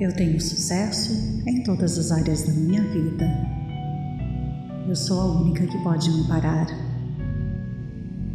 [0.00, 1.12] Eu tenho sucesso
[1.44, 3.26] em todas as áreas da minha vida.
[4.86, 6.68] Eu sou a única que pode me parar.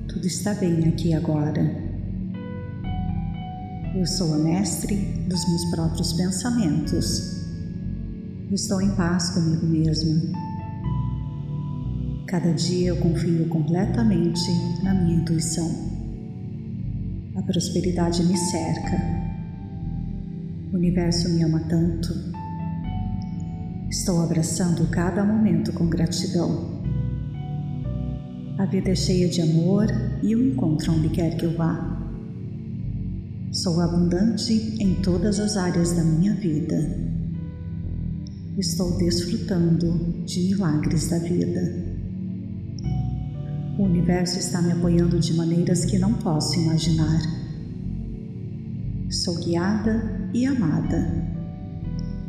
[0.09, 1.62] Tudo está bem aqui agora.
[3.95, 4.94] Eu sou a mestre
[5.30, 7.45] dos meus próprios pensamentos.
[8.52, 10.21] Estou em paz comigo mesma.
[12.27, 14.52] Cada dia eu confio completamente
[14.84, 15.71] na minha intuição.
[17.38, 19.23] A prosperidade me cerca
[20.83, 22.13] universo me ama tanto.
[23.89, 26.83] Estou abraçando cada momento com gratidão.
[28.57, 29.87] A vida é cheia de amor
[30.21, 31.89] e o encontro onde quer que eu vá.
[33.53, 36.75] Sou abundante em todas as áreas da minha vida.
[38.57, 41.62] Estou desfrutando de milagres da vida.
[43.79, 47.21] O universo está me apoiando de maneiras que não posso imaginar.
[49.09, 51.13] Sou guiada e amada.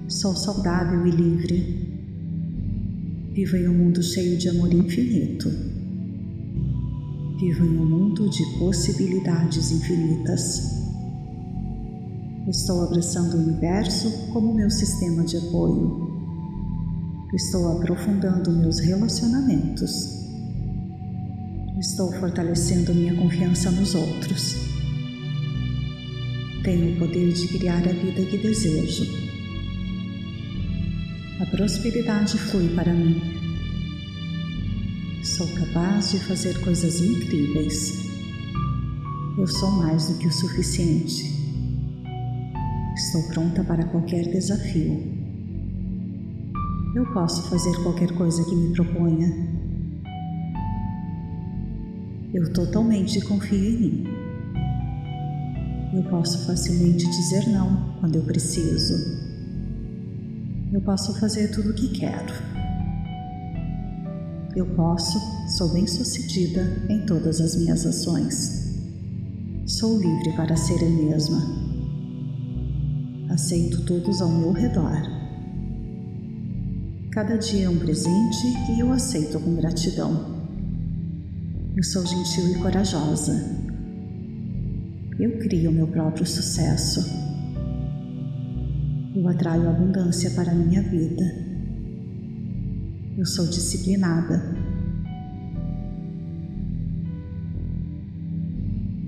[0.06, 1.84] Sou saudável e livre.
[3.32, 5.48] Vivo em um mundo cheio de amor infinito.
[7.40, 10.84] Vivo em um mundo de possibilidades infinitas.
[12.46, 16.12] Estou abraçando o universo como meu sistema de apoio.
[17.32, 20.22] Estou aprofundando meus relacionamentos.
[21.80, 24.83] Estou fortalecendo minha confiança nos outros
[26.64, 29.04] tenho o poder de criar a vida que desejo.
[31.38, 33.20] A prosperidade flui para mim.
[35.22, 38.08] Sou capaz de fazer coisas incríveis.
[39.36, 41.34] Eu sou mais do que o suficiente.
[42.96, 45.02] Estou pronta para qualquer desafio.
[46.94, 49.30] Eu posso fazer qualquer coisa que me proponha.
[52.32, 54.23] Eu totalmente confio em mim.
[55.94, 58.94] Eu posso facilmente dizer não quando eu preciso.
[60.72, 62.34] Eu posso fazer tudo o que quero.
[64.56, 65.20] Eu posso,
[65.56, 68.74] sou bem-sucedida em todas as minhas ações.
[69.66, 71.40] Sou livre para ser eu mesma.
[73.30, 75.00] Aceito todos ao meu redor.
[77.12, 80.42] Cada dia é um presente e eu aceito com gratidão.
[81.76, 83.63] Eu sou gentil e corajosa.
[85.18, 87.00] Eu crio meu próprio sucesso.
[89.14, 91.22] Eu atraio abundância para a minha vida.
[93.16, 94.42] Eu sou disciplinada.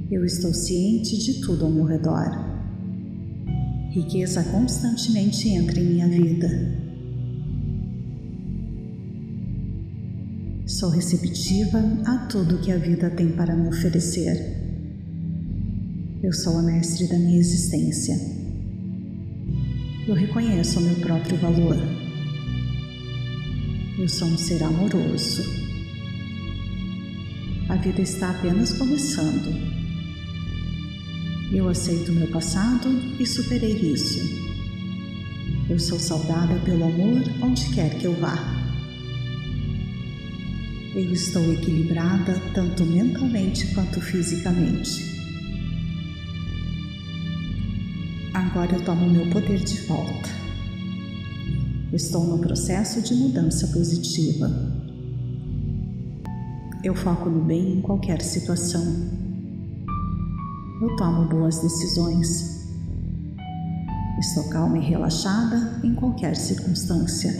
[0.08, 2.30] Eu estou ciente de tudo ao meu redor.
[3.90, 6.48] Riqueza constantemente entra em minha vida.
[10.66, 14.65] Sou receptiva a tudo que a vida tem para me oferecer.
[16.26, 18.18] Eu sou a mestre da minha existência.
[20.08, 21.76] Eu reconheço o meu próprio valor.
[23.96, 25.44] Eu sou um ser amoroso.
[27.68, 29.54] A vida está apenas começando.
[31.52, 32.88] Eu aceito meu passado
[33.20, 34.18] e superei isso.
[35.70, 38.36] Eu sou saudada pelo amor onde quer que eu vá.
[40.92, 45.15] Eu estou equilibrada tanto mentalmente quanto fisicamente.
[48.56, 50.30] Agora eu tomo meu poder de volta.
[51.92, 54.50] Estou no processo de mudança positiva.
[56.82, 58.82] Eu foco no bem em qualquer situação.
[60.80, 62.66] Eu tomo boas decisões.
[64.18, 67.38] Estou calma e relaxada em qualquer circunstância.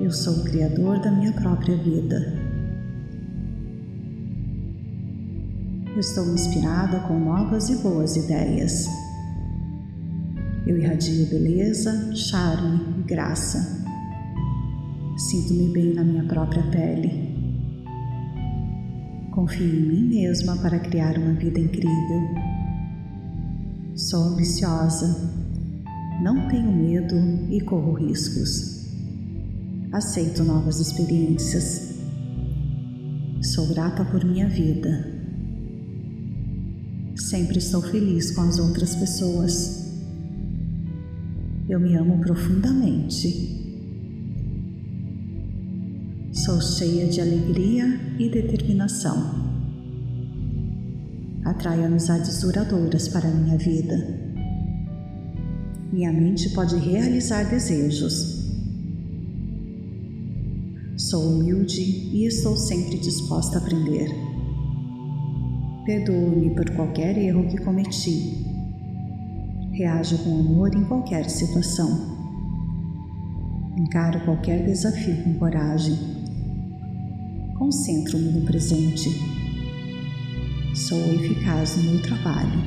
[0.00, 2.43] Eu sou o criador da minha própria vida.
[5.98, 8.88] Estou inspirada com novas e boas ideias.
[10.66, 13.84] Eu irradio beleza, charme e graça.
[15.16, 17.32] Sinto-me bem na minha própria pele.
[19.32, 22.22] Confio em mim mesma para criar uma vida incrível.
[23.94, 25.30] Sou ambiciosa,
[26.22, 27.16] não tenho medo
[27.50, 28.88] e corro riscos.
[29.92, 31.94] Aceito novas experiências.
[33.42, 35.13] Sou grata por minha vida.
[37.16, 39.92] Sempre estou feliz com as outras pessoas.
[41.68, 43.54] Eu me amo profundamente.
[46.32, 49.44] Sou cheia de alegria e determinação.
[51.44, 54.24] Atraio amizades duradouras para a minha vida.
[55.92, 58.42] Minha mente pode realizar desejos.
[60.96, 64.33] Sou humilde e estou sempre disposta a aprender.
[65.84, 68.42] Perdoo-me por qualquer erro que cometi.
[69.70, 72.14] Reajo com amor em qualquer situação.
[73.76, 75.98] Encaro qualquer desafio com coragem.
[77.58, 79.10] Concentro-me no presente.
[80.74, 82.62] Sou eficaz no meu trabalho.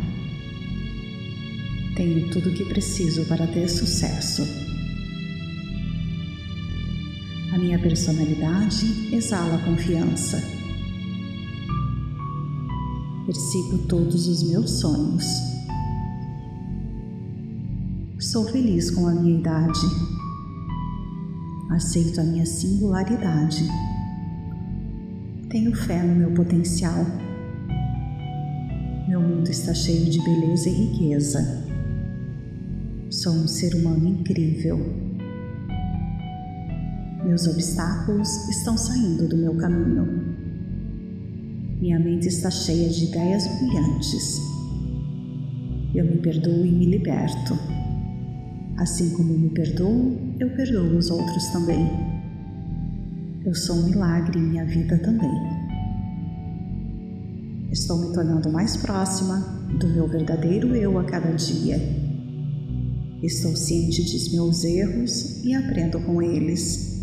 [1.95, 4.43] Tenho tudo o que preciso para ter sucesso.
[7.51, 10.56] A minha personalidade exala confiança.
[13.27, 15.25] Persigo todos os meus sonhos.
[18.18, 19.81] Sou feliz com a minha idade.
[21.69, 23.68] Aceito a minha singularidade.
[25.50, 27.06] Tenho fé no meu potencial.
[29.09, 31.65] Meu mundo está cheio de beleza e riqueza.
[33.09, 34.80] Sou um ser humano incrível.
[37.25, 40.26] Meus obstáculos estão saindo do meu caminho.
[41.87, 44.41] Minha mente está cheia de ideias brilhantes.
[45.95, 47.57] Eu me perdoo e me liberto.
[48.75, 51.89] Assim como me perdoo, eu perdoo os outros também.
[53.45, 55.31] Eu sou um milagre em minha vida também.
[57.71, 59.39] Estou me tornando mais próxima
[59.79, 61.79] do meu verdadeiro eu a cada dia.
[63.23, 67.01] Estou ciente de meus erros e aprendo com eles.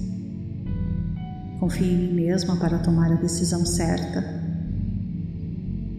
[1.59, 4.34] Confio em mim mesma para tomar a decisão certa.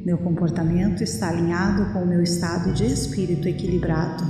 [0.05, 4.23] Meu comportamento está alinhado com o meu estado de espírito equilibrado.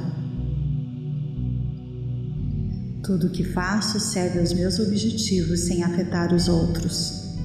[3.04, 7.36] Tudo o que faço serve aos meus objetivos sem afetar os outros.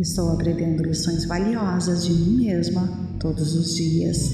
[0.00, 2.88] Estou aprendendo lições valiosas de mim mesma
[3.20, 4.32] todos os dias.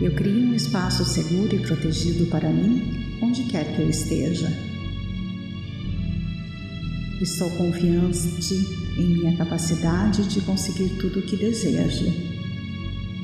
[0.00, 4.48] Eu crio um espaço seguro e protegido para mim onde quer que eu esteja.
[7.20, 12.06] Estou confiante em minha capacidade de conseguir tudo o que desejo.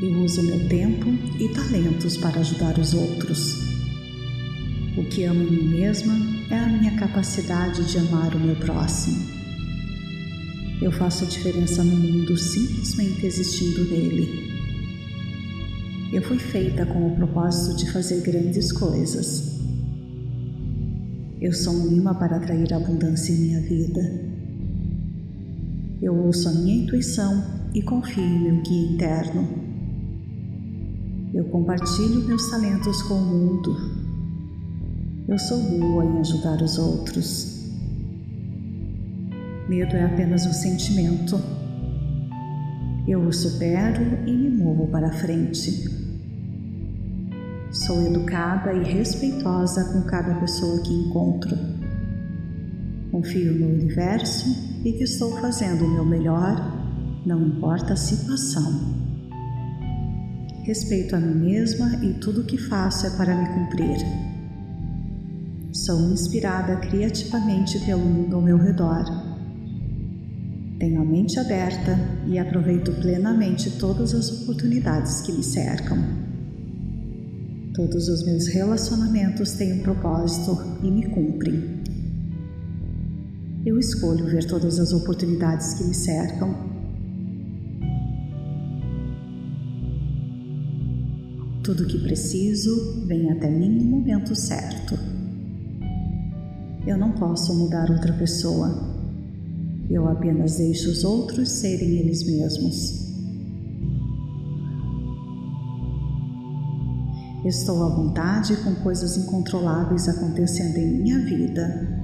[0.00, 3.68] Eu uso meu tempo e talentos para ajudar os outros.
[4.96, 6.14] O que amo em mim mesma
[6.50, 9.16] é a minha capacidade de amar o meu próximo.
[10.80, 14.48] Eu faço diferença no mundo simplesmente existindo nele.
[16.12, 19.58] Eu fui feita com o propósito de fazer grandes coisas.
[21.40, 24.27] Eu sou um imã para atrair abundância em minha vida.
[26.00, 27.42] Eu ouço a minha intuição
[27.74, 29.48] e confio em meu guia interno.
[31.34, 33.76] Eu compartilho meus talentos com o mundo.
[35.26, 37.68] Eu sou boa em ajudar os outros.
[39.68, 41.36] Medo é apenas um sentimento.
[43.08, 45.84] Eu o supero e me movo para frente.
[47.72, 51.56] Sou educada e respeitosa com cada pessoa que encontro.
[53.10, 56.56] Confio no universo e que estou fazendo o meu melhor,
[57.26, 59.08] não importa a situação.
[60.62, 63.98] Respeito a mim mesma e tudo o que faço é para me cumprir.
[65.72, 69.04] Sou inspirada criativamente pelo mundo ao meu redor.
[70.78, 75.98] Tenho a mente aberta e aproveito plenamente todas as oportunidades que me cercam.
[77.74, 81.78] Todos os meus relacionamentos têm um propósito e me cumprem.
[83.66, 86.54] Eu escolho ver todas as oportunidades que me cercam.
[91.62, 94.98] Tudo o que preciso vem até mim no momento certo.
[96.86, 98.96] Eu não posso mudar outra pessoa.
[99.90, 103.08] Eu apenas deixo os outros serem eles mesmos.
[107.44, 111.97] Estou à vontade com coisas incontroláveis acontecendo em minha vida.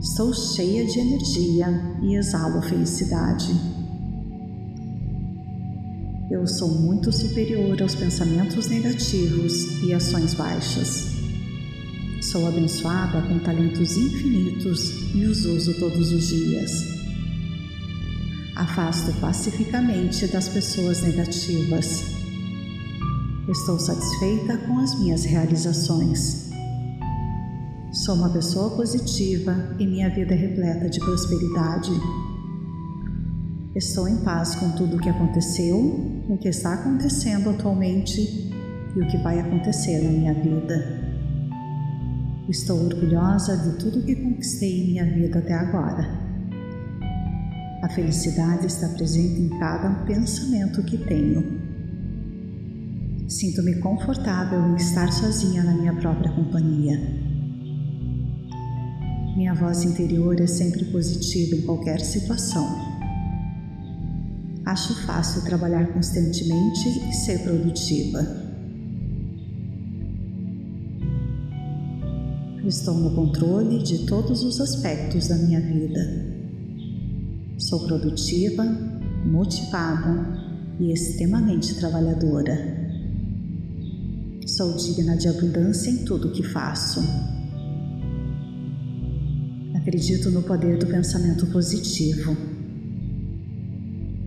[0.00, 1.66] Estou cheia de energia
[2.02, 3.48] e exalo felicidade.
[6.30, 11.16] Eu sou muito superior aos pensamentos negativos e ações baixas.
[12.22, 16.70] Sou abençoada com talentos infinitos e os uso todos os dias.
[18.54, 22.18] Afasto pacificamente das pessoas negativas
[23.48, 26.47] Estou satisfeita com as minhas realizações.
[27.92, 31.90] Sou uma pessoa positiva e minha vida é repleta de prosperidade.
[33.74, 35.78] Estou em paz com tudo o que aconteceu,
[36.28, 38.20] o que está acontecendo atualmente
[38.94, 40.84] e o que vai acontecer na minha vida.
[42.46, 46.06] Estou orgulhosa de tudo que conquistei em minha vida até agora.
[47.82, 51.58] A felicidade está presente em cada pensamento que tenho.
[53.26, 57.17] Sinto-me confortável em estar sozinha na minha própria companhia.
[59.38, 62.66] Minha voz interior é sempre positiva em qualquer situação.
[64.66, 68.18] acho fácil trabalhar constantemente e ser produtiva.
[72.66, 76.00] Estou no controle de todos os aspectos da minha vida.
[77.58, 78.64] Sou produtiva,
[79.24, 80.36] motivada
[80.80, 82.58] e extremamente trabalhadora.
[84.48, 87.37] Sou digna de abundância em tudo que faço.
[89.88, 92.36] Acredito no poder do pensamento positivo.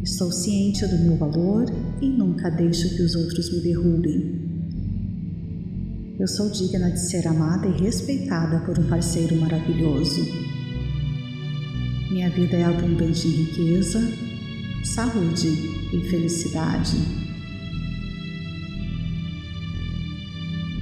[0.01, 1.65] Estou ciente do meu valor
[2.01, 4.41] e nunca deixo que os outros me derrubem.
[6.19, 10.21] Eu sou digna de ser amada e respeitada por um parceiro maravilhoso.
[12.09, 13.99] Minha vida é abundante em riqueza,
[14.83, 15.47] saúde
[15.93, 16.97] e felicidade.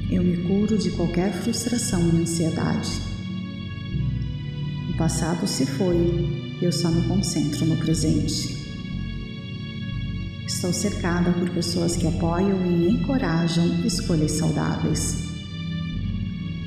[0.09, 3.08] eu me curo de qualquer frustração e ansiedade.
[4.99, 8.67] Passado se foi, eu só me concentro no presente.
[10.45, 15.23] Estou cercada por pessoas que apoiam e encorajam escolhas saudáveis.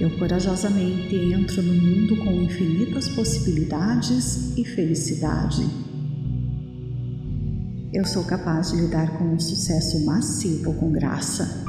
[0.01, 5.69] Eu corajosamente entro no mundo com infinitas possibilidades e felicidade.
[7.93, 11.67] Eu sou capaz de lidar com um sucesso massivo com graça.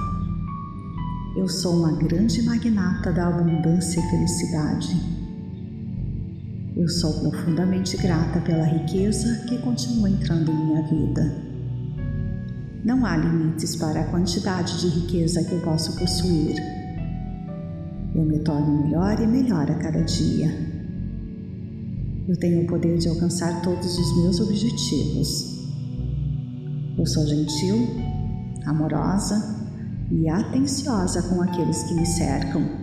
[1.35, 5.12] Eu sou uma grande magnata da abundância e felicidade.
[6.75, 11.35] Eu sou profundamente grata pela riqueza que continua entrando em minha vida.
[12.83, 16.55] Não há limites para a quantidade de riqueza que eu posso possuir.
[18.15, 20.51] Eu me torno melhor e melhor a cada dia.
[22.27, 25.69] Eu tenho o poder de alcançar todos os meus objetivos.
[26.97, 27.87] Eu sou gentil,
[28.65, 29.63] amorosa,
[30.11, 32.82] e atenciosa com aqueles que me cercam.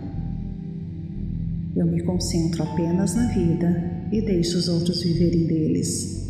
[1.73, 6.29] Eu me concentro apenas na vida e deixo os outros viverem deles.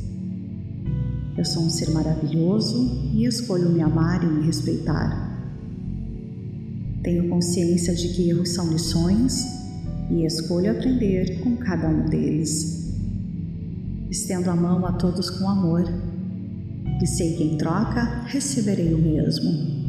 [1.35, 5.31] Eu sou um ser maravilhoso e escolho me amar e me respeitar.
[7.01, 9.47] Tenho consciência de que erros são lições
[10.11, 12.93] e escolho aprender com cada um deles.
[14.11, 15.83] Estendo a mão a todos com amor
[17.01, 19.81] e sei que em troca receberei o mesmo.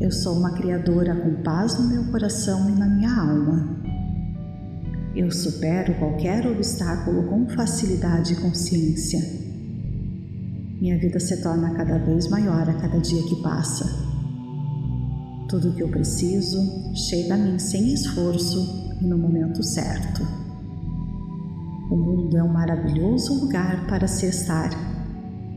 [0.00, 3.79] Eu sou uma criadora com paz no meu coração e na minha alma.
[5.14, 9.18] Eu supero qualquer obstáculo com facilidade e consciência.
[10.80, 13.84] Minha vida se torna cada vez maior a cada dia que passa.
[15.48, 16.58] Tudo o que eu preciso
[16.94, 20.22] chega a mim sem esforço e no momento certo.
[21.90, 24.70] O mundo é um maravilhoso lugar para se estar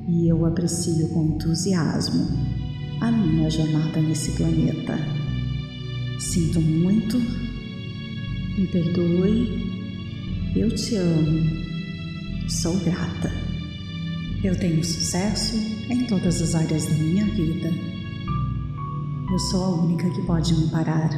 [0.07, 2.27] e eu aprecio com entusiasmo
[3.00, 4.98] a minha jornada nesse planeta.
[6.19, 7.17] Sinto muito,
[8.57, 13.31] me perdoe, eu te amo, sou grata.
[14.43, 15.55] Eu tenho sucesso
[15.89, 17.69] em todas as áreas da minha vida.
[19.31, 21.10] Eu sou a única que pode me parar.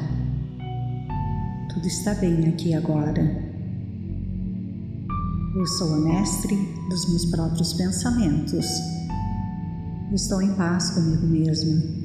[1.74, 3.22] Tudo está bem aqui agora.
[5.56, 6.56] Eu sou a mestre
[6.90, 8.66] dos meus próprios pensamentos
[10.16, 12.05] Estou em paz comigo mesma.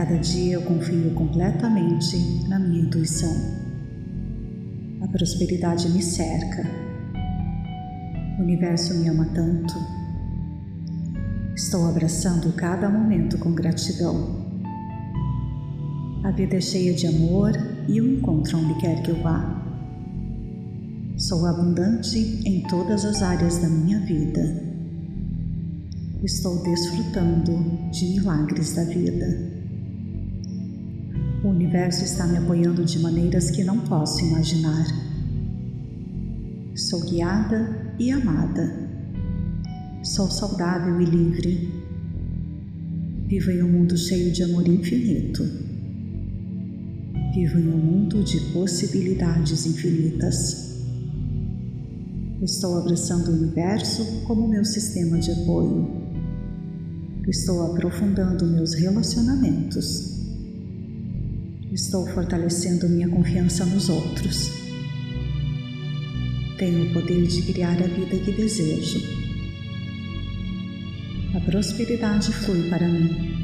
[0.00, 2.16] Cada dia eu confio completamente
[2.48, 3.36] na minha intuição.
[5.02, 6.66] A prosperidade me cerca.
[8.38, 9.74] O universo me ama tanto.
[11.54, 14.42] Estou abraçando cada momento com gratidão.
[16.24, 17.52] A vida é cheia de amor
[17.86, 19.62] e eu encontro onde quer que eu vá.
[21.18, 24.70] Sou abundante em todas as áreas da minha vida
[26.22, 29.59] estou desfrutando de milagres da vida.
[31.42, 34.84] O universo está me apoiando de maneiras que não posso imaginar.
[36.74, 38.90] Sou guiada e amada.
[40.02, 41.72] Sou saudável e livre.
[43.26, 45.42] Vivo em um mundo cheio de amor infinito.
[47.32, 50.78] Vivo em um mundo de possibilidades infinitas.
[52.42, 55.90] Estou abraçando o universo como meu sistema de apoio.
[57.26, 60.19] Estou aprofundando meus relacionamentos.
[61.72, 64.50] Estou fortalecendo minha confiança nos outros.
[66.58, 69.00] Tenho o poder de criar a vida que desejo.
[71.32, 73.36] A prosperidade flui para mim.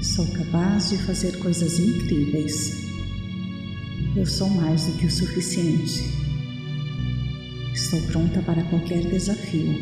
[0.00, 2.84] Sou capaz de fazer coisas incríveis.
[4.14, 6.04] Eu sou mais do que o suficiente.
[7.74, 9.74] Estou pronta para qualquer desafio.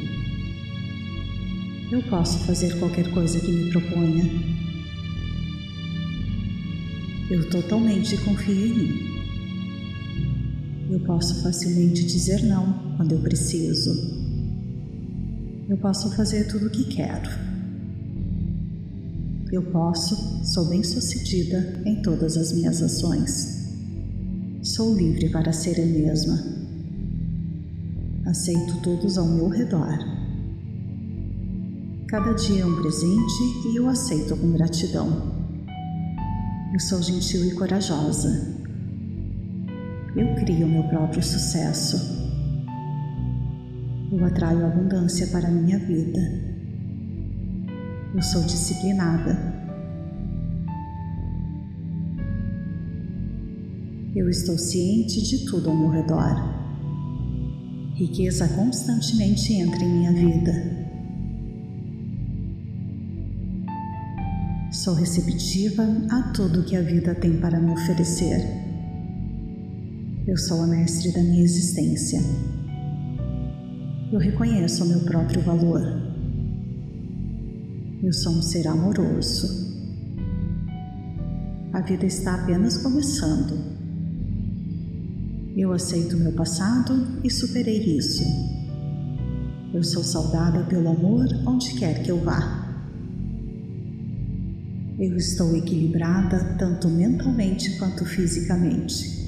[1.91, 4.52] Eu posso fazer qualquer coisa que me proponha.
[7.33, 8.91] Eu totalmente confio em mim.
[10.91, 13.91] Eu posso facilmente dizer não quando eu preciso.
[15.67, 17.31] Eu posso fazer tudo o que quero.
[19.51, 23.67] Eu posso, sou bem-sucedida em todas as minhas ações.
[24.62, 26.39] Sou livre para ser eu mesma.
[28.27, 29.99] Aceito todos ao meu redor.
[32.09, 35.42] Cada dia é um presente e eu aceito com gratidão.
[36.73, 38.57] Eu sou gentil e corajosa.
[40.17, 41.99] Eu crio meu próprio sucesso.
[44.11, 46.19] Eu atraio abundância para a minha vida.
[48.14, 49.37] Eu sou disciplinada.
[54.17, 56.37] Eu estou ciente de tudo ao meu redor.
[57.97, 60.82] Riqueza constantemente entra em minha vida.
[64.83, 68.41] Sou receptiva a tudo que a vida tem para me oferecer.
[70.27, 72.21] Eu sou a mestre da minha existência
[74.12, 75.81] eu reconheço o meu próprio valor.
[78.03, 79.73] Eu sou um ser amoroso.
[81.73, 83.59] A vida está apenas começando.
[85.57, 88.23] Eu aceito meu passado e superei isso.
[89.73, 92.62] Eu sou saudada pelo amor onde quer que eu vá.
[95.03, 99.21] Eu estou equilibrada tanto mentalmente quanto fisicamente.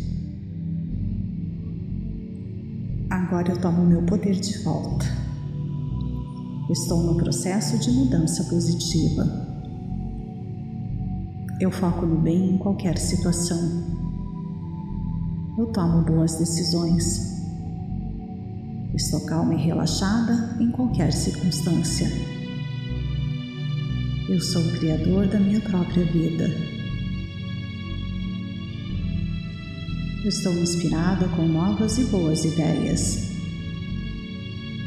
[3.11, 5.05] Agora eu tomo meu poder de volta.
[6.71, 9.25] Estou no processo de mudança positiva.
[11.61, 13.59] Eu foco no bem em qualquer situação.
[15.59, 17.43] Eu tomo boas decisões.
[18.95, 22.34] Estou calma e relaxada em qualquer circunstância.
[24.27, 26.51] Eu sou o criador da minha própria vida.
[30.25, 33.31] Estou inspirada com novas e boas ideias.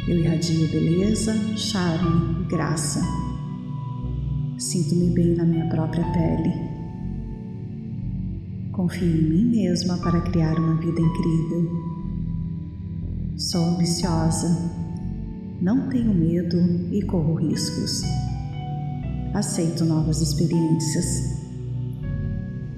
[0.07, 2.99] Eu irradio beleza, charme e graça.
[4.57, 6.53] Sinto-me bem na minha própria pele.
[8.71, 11.71] Confio em mim mesma para criar uma vida incrível.
[13.37, 14.49] Sou ambiciosa,
[15.61, 16.57] não tenho medo
[16.91, 18.01] e corro riscos.
[19.37, 21.05] Aceito novas experiências.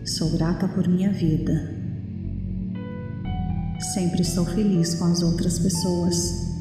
[0.04, 1.74] Sou grata por minha vida.
[3.94, 6.52] Sempre estou feliz com as outras pessoas.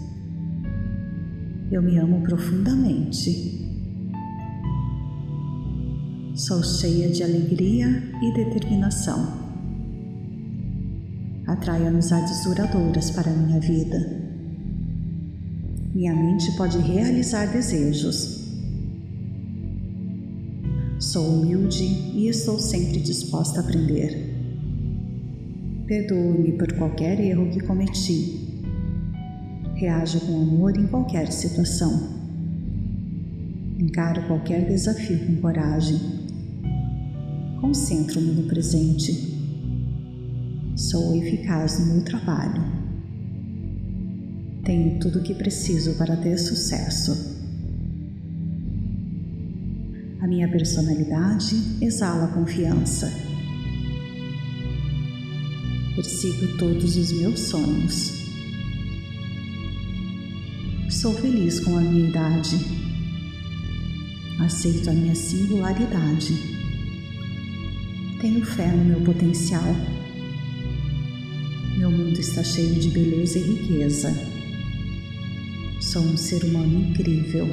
[1.73, 3.59] Eu me amo profundamente.
[6.37, 7.89] Sou cheia de alegria
[8.23, 9.27] e determinação.
[11.45, 13.99] Atraio amizades duradouras para minha vida.
[15.93, 18.38] Minha mente pode realizar desejos.
[21.09, 24.29] Sou humilde e estou sempre disposta a aprender.
[25.87, 28.61] Perdoe-me por qualquer erro que cometi.
[29.75, 32.11] Reajo com amor em qualquer situação.
[33.79, 35.99] Encaro qualquer desafio com coragem.
[37.59, 39.35] Concentro-me no presente.
[40.77, 42.63] Sou eficaz no meu trabalho.
[44.63, 47.38] Tenho tudo o que preciso para ter sucesso.
[50.21, 53.29] A minha personalidade exala confiança
[55.99, 58.13] persigo todos os meus sonhos.
[60.89, 62.57] Sou feliz com a minha idade.
[64.39, 66.35] Aceito a minha singularidade.
[68.21, 69.75] Tenho fé no meu potencial.
[71.77, 74.15] Meu mundo está cheio de beleza e riqueza.
[75.81, 77.49] Sou um ser humano incrível.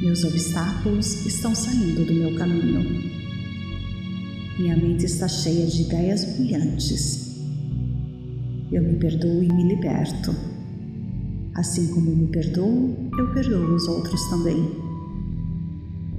[0.00, 3.10] Meus obstáculos estão saindo do meu caminho.
[4.58, 7.34] Minha mente está cheia de ideias brilhantes.
[8.70, 10.34] Eu me perdoo e me liberto.
[11.54, 14.70] Assim como me perdoo, eu perdoo os outros também.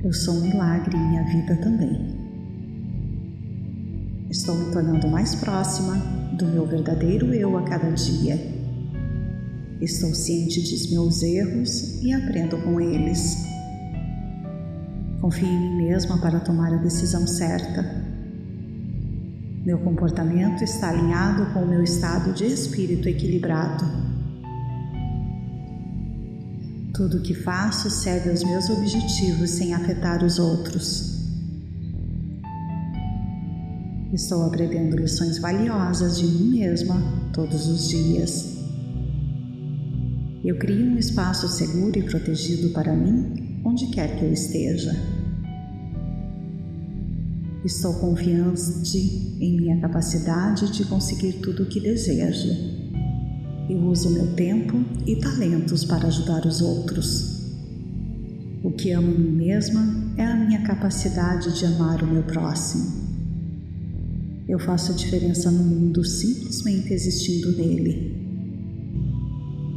[0.03, 2.17] Eu sou um milagre em minha vida também.
[4.31, 5.95] Estou me tornando mais próxima
[6.35, 8.39] do meu verdadeiro eu a cada dia.
[9.79, 13.57] Estou ciente dos meus erros e aprendo com eles.
[15.21, 18.08] Confio em mim mesma para tomar a decisão certa
[19.67, 23.84] meu comportamento está alinhado com o meu estado de espírito equilibrado.
[26.93, 31.27] Tudo o que faço serve aos meus objetivos sem afetar os outros.
[34.13, 36.95] Estou aprendendo lições valiosas de mim mesma
[37.34, 38.58] todos os dias.
[40.45, 44.95] Eu crio um espaço seguro e protegido para mim onde quer que eu esteja.
[47.65, 48.97] Estou confiante
[49.41, 52.47] em minha capacidade de conseguir tudo o que desejo.
[53.69, 57.51] Eu uso meu tempo e talentos para ajudar os outros.
[58.63, 63.06] O que amo em mim mesma é a minha capacidade de amar o meu próximo.
[64.47, 68.15] Eu faço a diferença no mundo simplesmente existindo nele.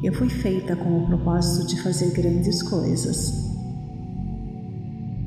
[0.05, 3.50] Eu fui feita com o propósito de fazer grandes coisas.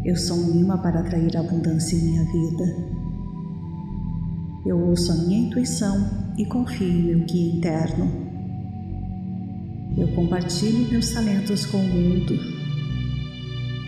[0.06, 2.76] Eu sou um imã para atrair abundância em minha vida.
[4.66, 8.12] Eu ouço a minha intuição e confio em meu guia interno.
[9.98, 12.38] Eu compartilho meus talentos com o mundo.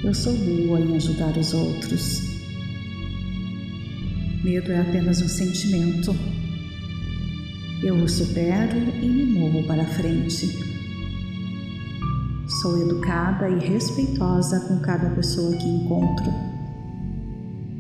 [0.06, 2.22] Eu sou boa em ajudar os outros.
[4.42, 6.16] Medo é apenas um sentimento.
[7.84, 10.75] Eu o supero e me movo para frente.
[12.66, 16.34] Sou educada e respeitosa com cada pessoa que encontro.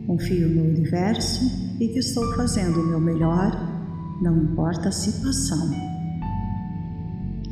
[0.05, 1.43] Confio no universo
[1.79, 3.51] e que estou fazendo o meu melhor,
[4.21, 5.71] não importa a situação.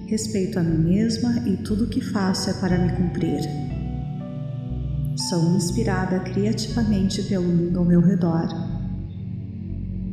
[0.06, 3.42] Respeito a mim mesma e tudo o que faço é para me cumprir.
[5.28, 8.48] Sou inspirada criativamente pelo mundo ao meu redor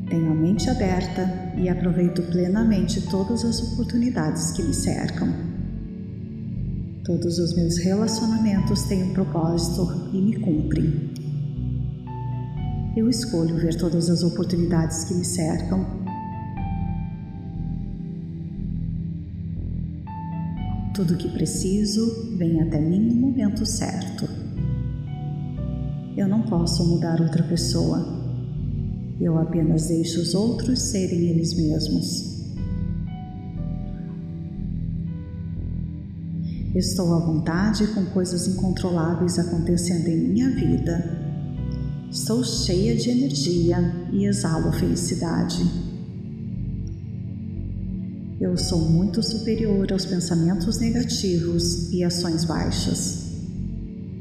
[0.08, 5.49] tenho a mente aberta e aproveito plenamente todas as oportunidades que me cercam.
[7.04, 11.10] Todos os meus relacionamentos têm um propósito e me cumprem.
[12.96, 15.84] Eu escolho ver todas as oportunidades que me cercam.
[20.94, 24.28] Tudo o que preciso vem até mim no momento certo.
[26.16, 28.20] Eu não posso mudar outra pessoa
[29.20, 32.29] eu apenas deixo os outros serem eles mesmos.
[36.74, 41.18] Estou à vontade com coisas incontroláveis acontecendo em minha vida.
[42.10, 43.78] Estou cheia de energia
[44.12, 45.64] e exalo felicidade.
[48.40, 53.30] Eu sou muito superior aos pensamentos negativos e ações baixas.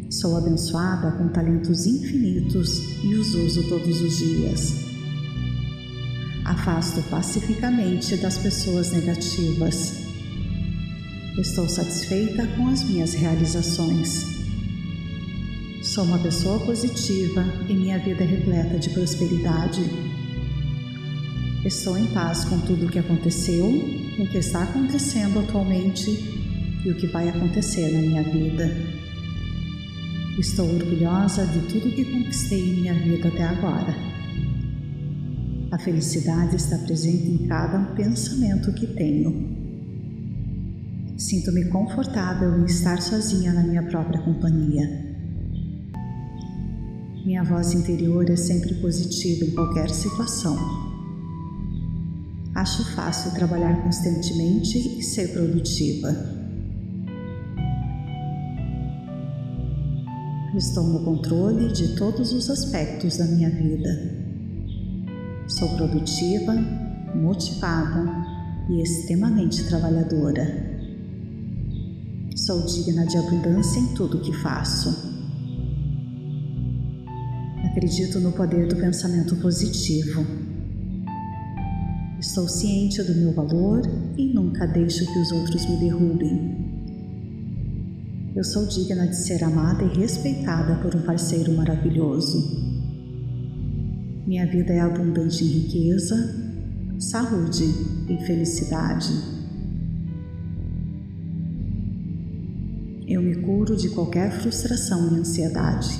[0.09, 4.89] Sou abençoada com talentos infinitos e os uso todos os dias
[6.49, 10.08] afasto pacificamente das pessoas negativas.
[11.37, 14.25] Estou satisfeita com as minhas realizações.
[15.81, 19.81] Sou uma pessoa positiva e minha vida é repleta de prosperidade.
[21.63, 26.09] Estou em paz com tudo o que aconteceu, o que está acontecendo atualmente
[26.83, 28.75] e o que vai acontecer na minha vida.
[30.37, 33.95] Estou orgulhosa de tudo que conquistei em minha vida até agora.
[35.71, 39.58] A felicidade está presente em cada pensamento que tenho.
[41.19, 44.87] Sinto-me confortável em estar sozinha na minha própria companhia.
[47.25, 50.55] Minha voz interior é sempre positiva em qualquer situação.
[52.55, 56.15] Acho fácil trabalhar constantemente e ser produtiva.
[60.55, 63.89] Estou no controle de todos os aspectos da minha vida.
[65.49, 66.53] Sou produtiva,
[67.13, 68.05] motivada
[68.69, 70.68] e extremamente trabalhadora.
[72.49, 74.89] Sou digna de abundância em tudo o que faço.
[77.63, 80.25] Acredito no poder do pensamento positivo.
[82.19, 83.83] Estou ciente do meu valor
[84.17, 86.57] e nunca deixo que os outros me derrubem.
[88.35, 92.49] Eu sou digna de ser amada e respeitada por um parceiro maravilhoso.
[94.25, 96.35] Minha vida é abundante em riqueza,
[96.97, 97.65] saúde
[98.09, 99.38] e felicidade.
[103.09, 105.97] Eu me curo de qualquer frustração e ansiedade.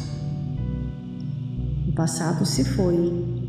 [1.88, 2.96] O passado se foi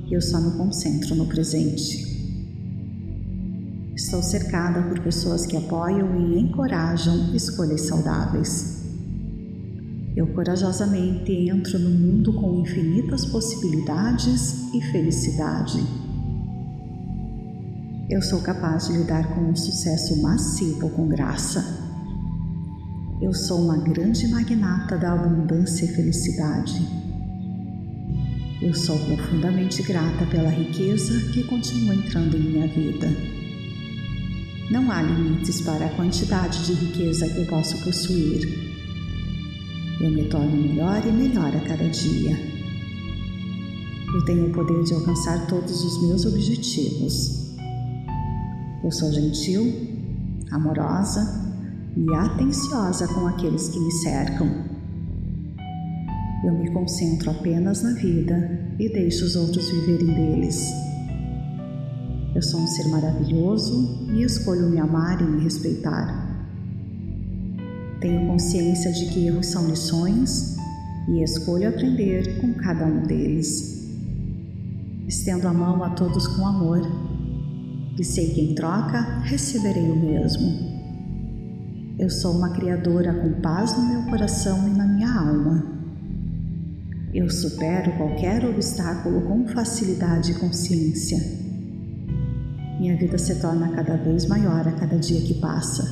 [0.07, 2.09] e eu só me concentro no presente.
[3.95, 8.83] Estou cercada por pessoas que apoiam e encorajam escolhas saudáveis.
[10.17, 15.85] Eu corajosamente entro no mundo com infinitas possibilidades e felicidade.
[18.09, 21.90] Eu sou capaz de lidar com um sucesso massivo com graça.
[23.21, 26.81] Eu sou uma grande magnata da abundância e felicidade.
[28.63, 33.09] Eu sou profundamente grata pela riqueza que continua entrando em minha vida.
[34.71, 38.41] Não há limites para a quantidade de riqueza que eu posso possuir.
[40.01, 42.39] Eu me torno melhor e melhor a cada dia.
[44.15, 47.55] Eu tenho o poder de alcançar todos os meus objetivos.
[48.83, 49.71] Eu sou gentil,
[50.51, 51.50] amorosa
[51.97, 54.49] e atenciosa com aqueles que me cercam.
[56.45, 60.65] Eu me concentro apenas na vida e deixo os outros viverem deles.
[62.35, 66.29] Eu sou um ser maravilhoso e escolho me amar e me respeitar.
[68.01, 70.57] Tenho consciência de que erros são lições
[71.09, 73.91] e escolho aprender com cada um deles.
[75.07, 76.81] Estendo a mão a todos com amor
[77.99, 80.70] e sei que em troca receberei o mesmo.
[82.01, 85.63] Eu sou uma criadora com paz no meu coração e na minha alma.
[87.13, 91.19] Eu supero qualquer obstáculo com facilidade e consciência.
[92.81, 95.85] Minha vida se torna cada vez maior a cada dia que passa.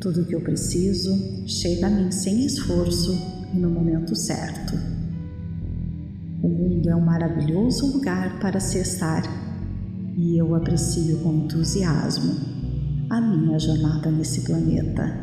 [0.00, 1.10] Tudo o que eu preciso
[1.48, 3.12] chega a mim sem esforço
[3.52, 4.78] e no momento certo.
[6.40, 9.24] O mundo é um maravilhoso lugar para se estar
[10.16, 12.53] e eu aprecio com entusiasmo
[13.14, 15.16] a minha jornada nesse planeta.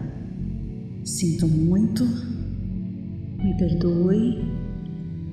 [1.03, 4.45] Sinto muito, me perdoe,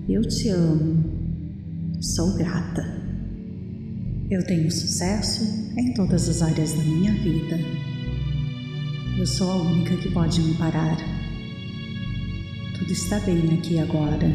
[0.09, 1.05] eu te amo,
[2.01, 2.85] sou grata.
[4.29, 5.45] Eu tenho sucesso
[5.77, 7.61] em todas as áreas da minha vida.
[9.17, 10.97] Eu sou a única que pode me parar.
[12.77, 14.27] Tudo está bem aqui agora.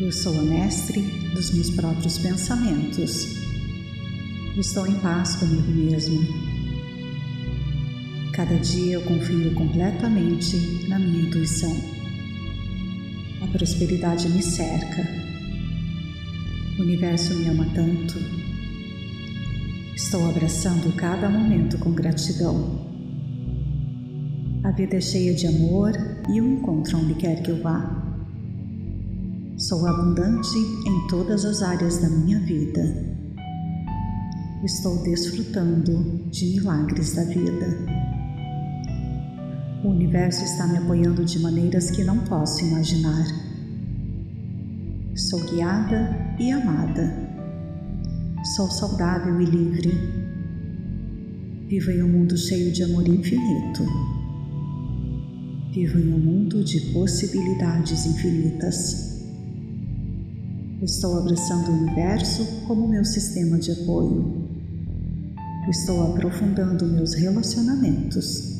[0.00, 1.00] Eu sou a mestre
[1.34, 3.37] dos meus próprios pensamentos.
[4.58, 6.18] Estou em paz comigo mesmo.
[8.32, 10.56] Cada dia eu confio completamente
[10.88, 11.72] na minha intuição.
[13.40, 15.08] A prosperidade me cerca.
[16.76, 18.18] O universo me ama tanto.
[19.94, 22.84] Estou abraçando cada momento com gratidão.
[24.64, 25.92] A vida é cheia de amor
[26.28, 28.12] e eu encontro onde quer que eu vá.
[29.56, 33.18] Sou abundante em todas as áreas da minha vida.
[34.64, 37.78] Estou desfrutando de milagres da vida.
[39.84, 43.24] O universo está me apoiando de maneiras que não posso imaginar.
[45.14, 47.14] Sou guiada e amada.
[48.56, 49.92] Sou saudável e livre.
[51.68, 53.84] Vivo em um mundo cheio de amor infinito.
[55.72, 59.22] Vivo em um mundo de possibilidades infinitas.
[60.82, 64.47] Estou abraçando o universo como meu sistema de apoio.
[65.68, 68.58] Estou aprofundando meus relacionamentos.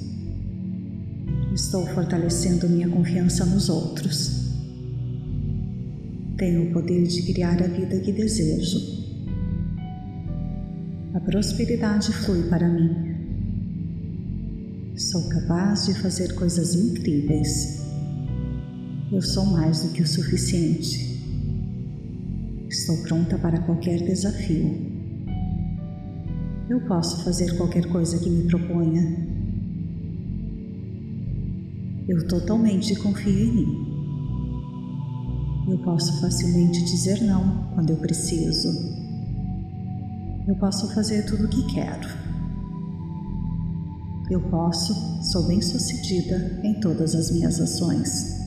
[1.54, 4.52] Estou fortalecendo minha confiança nos outros.
[6.36, 8.78] Tenho o poder de criar a vida que desejo.
[11.14, 13.14] A prosperidade flui para mim.
[14.94, 17.86] Sou capaz de fazer coisas incríveis.
[19.10, 21.24] Eu sou mais do que o suficiente.
[22.68, 24.87] Estou pronta para qualquer desafio.
[26.68, 29.26] Eu posso fazer qualquer coisa que me proponha.
[32.06, 33.88] Eu totalmente confio em mim.
[35.70, 38.68] Eu posso facilmente dizer não quando eu preciso.
[40.46, 42.06] Eu posso fazer tudo o que quero.
[44.30, 48.42] Eu posso, sou bem-sucedida em todas as minhas ações.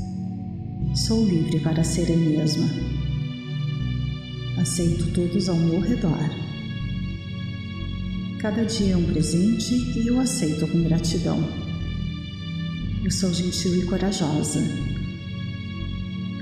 [0.93, 2.67] Sou livre para ser eu mesma.
[4.59, 6.50] Aceito todos ao meu redor.
[8.41, 11.37] Cada dia é um presente e eu aceito com gratidão.
[13.03, 14.59] Eu sou gentil e corajosa.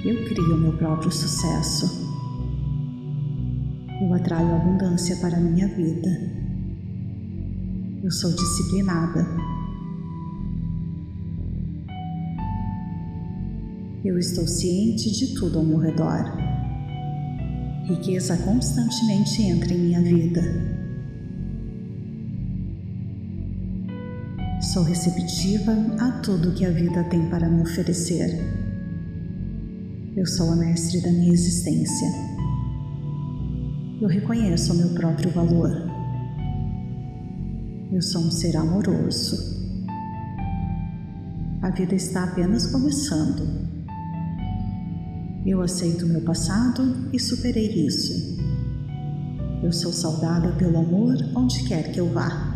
[0.05, 2.07] Eu crio meu próprio sucesso.
[4.01, 6.09] Eu atraio abundância para a minha vida.
[8.01, 9.27] Eu sou disciplinada.
[14.05, 16.33] Eu estou ciente de tudo ao meu redor.
[17.89, 20.78] Riqueza constantemente entra em minha vida.
[24.73, 28.39] Sou receptiva a tudo que a vida tem para me oferecer.
[30.15, 32.07] Eu sou a mestre da minha existência.
[33.99, 35.71] Eu reconheço o meu próprio valor.
[37.91, 39.57] Eu sou um ser amoroso.
[41.63, 43.41] A vida está apenas começando.
[45.47, 48.37] Eu aceito meu passado e superei isso.
[49.63, 52.48] Eu sou saudada pelo amor onde quer que eu vá.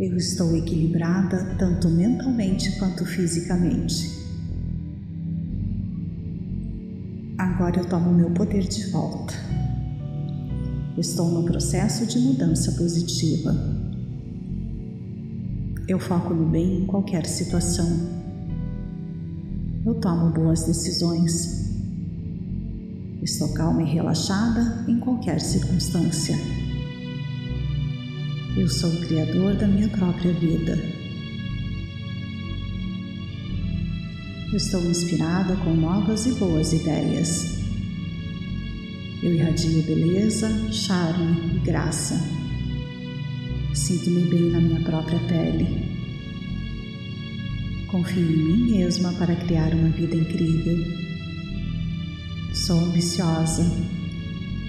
[0.00, 4.18] Eu estou equilibrada tanto mentalmente quanto fisicamente.
[7.36, 9.34] Agora eu tomo meu poder de volta.
[10.96, 13.54] Estou no processo de mudança positiva.
[15.86, 18.18] Eu foco no bem em qualquer situação
[19.84, 21.70] eu tomo boas decisões.
[23.22, 26.36] Estou calma e relaxada em qualquer circunstância.
[28.60, 30.78] Eu sou o criador da minha própria vida.
[34.52, 37.58] Estou inspirada com novas e boas ideias.
[39.22, 42.22] Eu irradio beleza, charme e graça.
[43.72, 45.66] Sinto-me bem na minha própria pele.
[47.86, 50.84] Confio em mim mesma para criar uma vida incrível.
[52.52, 53.64] Sou ambiciosa,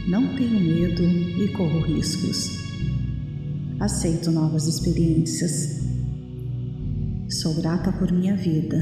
[0.08, 1.04] não tenho medo
[1.44, 2.71] e corro riscos.
[3.82, 5.80] Aceito novas experiências.
[7.28, 8.78] Sou grata por minha vida.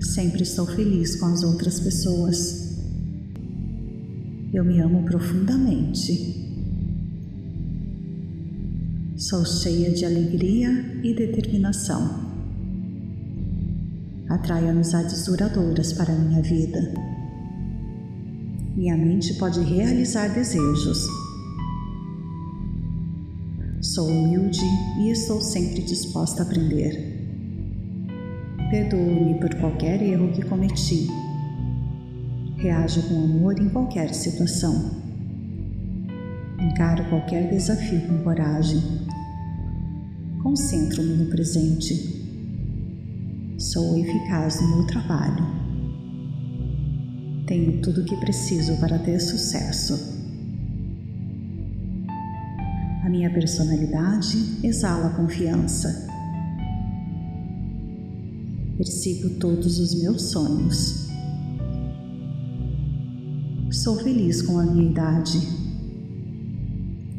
[0.00, 2.78] Sempre estou feliz com as outras pessoas.
[4.54, 6.36] Eu me amo profundamente.
[9.16, 10.70] Sou cheia de alegria
[11.02, 12.30] e determinação.
[14.28, 16.94] Atraio amizades duradouras para minha vida.
[18.76, 21.27] Minha mente pode realizar desejos.
[23.98, 24.64] Sou humilde
[25.00, 27.18] e estou sempre disposta a aprender.
[28.70, 31.08] Perdoo-me por qualquer erro que cometi.
[32.58, 35.02] Reajo com amor em qualquer situação.
[36.60, 38.80] Encaro qualquer desafio com coragem.
[40.44, 42.24] Concentro-me no presente.
[43.58, 45.44] Sou eficaz no meu trabalho.
[47.48, 50.17] Tenho tudo o que preciso para ter sucesso.
[53.08, 56.06] A minha personalidade exala confiança.
[58.76, 61.08] Persigo todos os meus sonhos.
[63.70, 65.38] Sou feliz com a minha idade.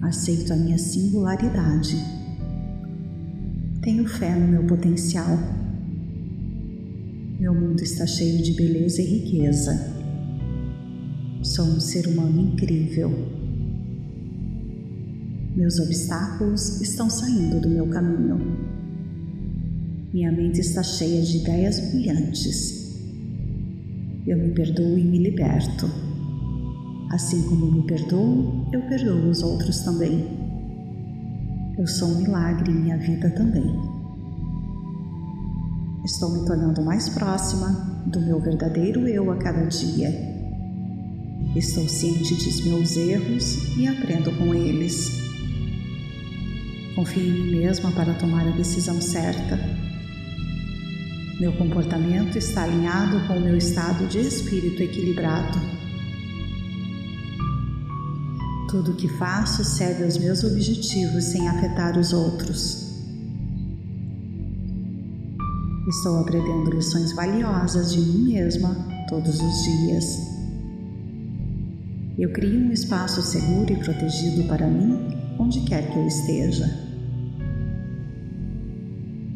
[0.03, 1.97] Aceito a minha singularidade.
[3.81, 5.39] Tenho fé no meu potencial.
[7.39, 9.91] Meu mundo está cheio de beleza e riqueza.
[11.41, 13.38] Sou um ser humano incrível.
[15.59, 18.39] Meus obstáculos estão saindo do meu caminho.
[20.13, 22.97] Minha mente está cheia de ideias brilhantes.
[24.25, 25.85] Eu me perdoo e me liberto.
[27.11, 30.29] Assim como me perdoo, eu perdoo os outros também.
[31.77, 33.69] Eu sou um milagre em minha vida também.
[36.05, 40.39] Estou me tornando mais próxima do meu verdadeiro eu a cada dia
[41.53, 45.28] Estou ciente dos meus erros e aprendo com eles.
[46.99, 49.57] Confio em mim mesma para tomar a decisão certa.
[51.39, 55.57] Meu comportamento está alinhado com o meu estado de espírito equilibrado.
[58.67, 62.93] Tudo o que faço serve aos meus objetivos sem afetar os outros.
[65.87, 68.75] Estou aprendendo lições valiosas de mim mesma
[69.07, 70.05] todos os dias.
[72.17, 74.99] Eu crio um espaço seguro e protegido para mim,
[75.39, 76.88] onde quer que eu esteja.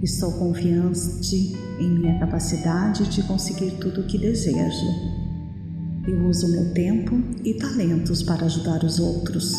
[0.03, 4.85] Estou confiante em minha capacidade de conseguir tudo o que desejo.
[6.05, 9.53] Eu uso meu tempo e talentos para ajudar os outros.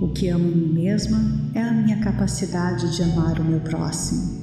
[0.00, 1.18] O que amo em mim mesma
[1.52, 4.40] é a minha capacidade de amar o meu próximo.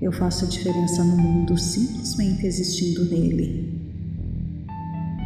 [0.00, 3.82] Eu faço a diferença no mundo simplesmente existindo nele.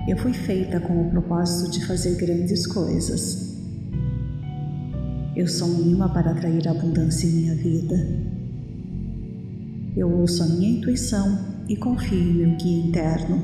[0.08, 3.51] Eu fui feita com o propósito de fazer grandes coisas.
[5.34, 7.96] Eu sou um imã para atrair abundância em minha vida.
[9.96, 13.42] Eu ouço a minha intuição e confio em meu guia interno.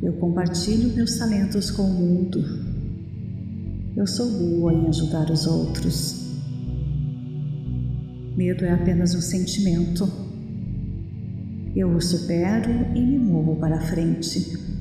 [0.00, 2.38] Eu compartilho meus talentos com o mundo.
[3.96, 6.24] Eu sou boa em ajudar os outros.
[8.36, 10.08] Medo é apenas um sentimento.
[11.74, 14.75] Eu o supero e me movo para frente.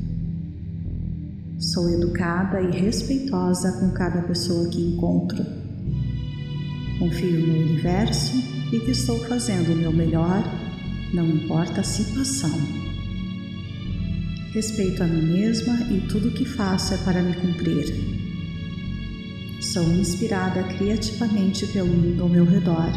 [1.58, 5.42] Sou educada e respeitosa com cada pessoa que encontro.
[7.00, 8.36] Confio no universo
[8.74, 10.44] e que estou fazendo o meu melhor,
[11.14, 12.52] não importa a situação.
[14.52, 17.86] Respeito a mim mesma e tudo o que faço é para me cumprir.
[19.62, 22.92] Sou inspirada criativamente pelo mundo ao meu redor.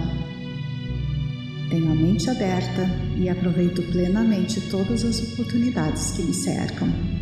[1.71, 7.18] Tenho a mente aberta e aproveito plenamente todas as oportunidades que me cercam.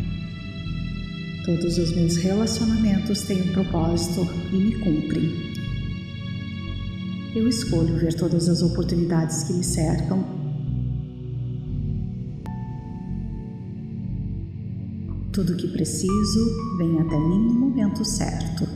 [1.47, 5.31] Todos os meus relacionamentos têm um propósito e me cumprem.
[7.33, 10.25] Eu escolho ver todas as oportunidades que me cercam.
[15.31, 18.67] Tudo o que preciso vem até mim no momento certo.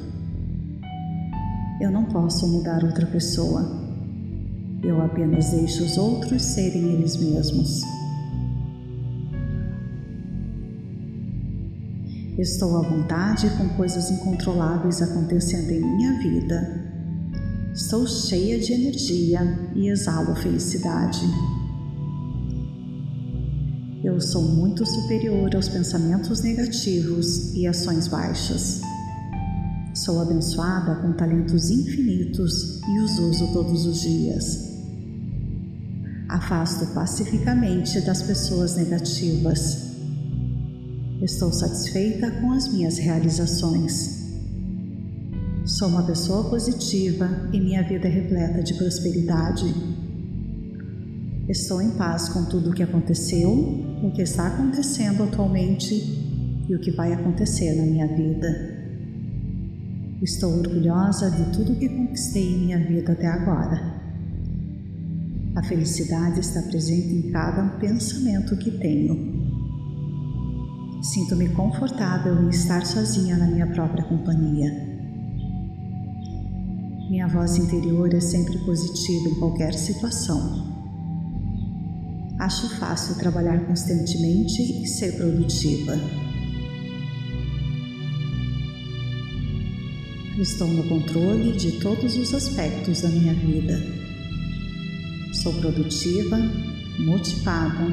[1.82, 3.70] Eu não posso mudar outra pessoa.
[4.82, 7.82] Eu apenas deixo os outros serem eles mesmos.
[12.42, 16.92] Estou à vontade com coisas incontroláveis acontecendo em minha vida.
[17.72, 19.42] Estou cheia de energia
[19.76, 21.22] e exalo felicidade.
[24.04, 28.82] Eu sou muito superior aos pensamentos negativos e ações baixas.
[29.94, 34.68] Sou abençoada com talentos infinitos e os uso todos os dias.
[36.28, 39.91] Afasto pacificamente das pessoas negativas.
[41.22, 44.26] Estou satisfeita com as minhas realizações.
[45.64, 49.72] Sou uma pessoa positiva e minha vida é repleta de prosperidade.
[51.48, 55.94] Estou em paz com tudo o que aconteceu, o que está acontecendo atualmente
[56.68, 58.82] e o que vai acontecer na minha vida.
[60.24, 64.02] Estou orgulhosa de tudo que conquistei em minha vida até agora.
[65.56, 69.31] A felicidade está presente em cada pensamento que tenho.
[71.02, 74.72] Sinto-me confortável em estar sozinha na minha própria companhia.
[77.10, 80.72] Minha voz interior é sempre positiva em qualquer situação.
[82.38, 85.98] Acho fácil trabalhar constantemente e ser produtiva.
[90.38, 93.82] Estou no controle de todos os aspectos da minha vida.
[95.34, 96.38] Sou produtiva,
[97.00, 97.88] motivada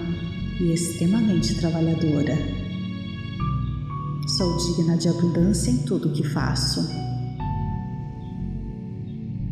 [0.60, 2.57] e extremamente trabalhadora.
[4.38, 6.88] Sou digna de abundância em tudo que faço.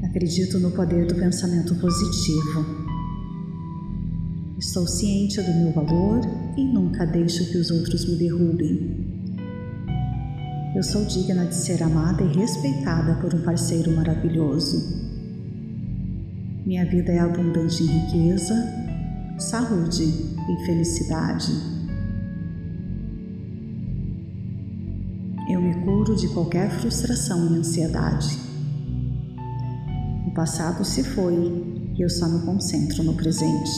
[0.05, 2.65] Acredito no poder do pensamento positivo.
[4.57, 6.21] Estou ciente do meu valor
[6.57, 9.25] e nunca deixo que os outros me derrubem.
[10.77, 14.87] Eu sou digna de ser amada e respeitada por um parceiro maravilhoso.
[16.65, 18.55] Minha vida é abundante em riqueza,
[19.37, 21.76] saúde e felicidade.
[25.67, 28.47] Me curo de qualquer frustração e ansiedade
[30.37, 31.65] passado se foi
[31.97, 33.71] e eu só me concentro no presente.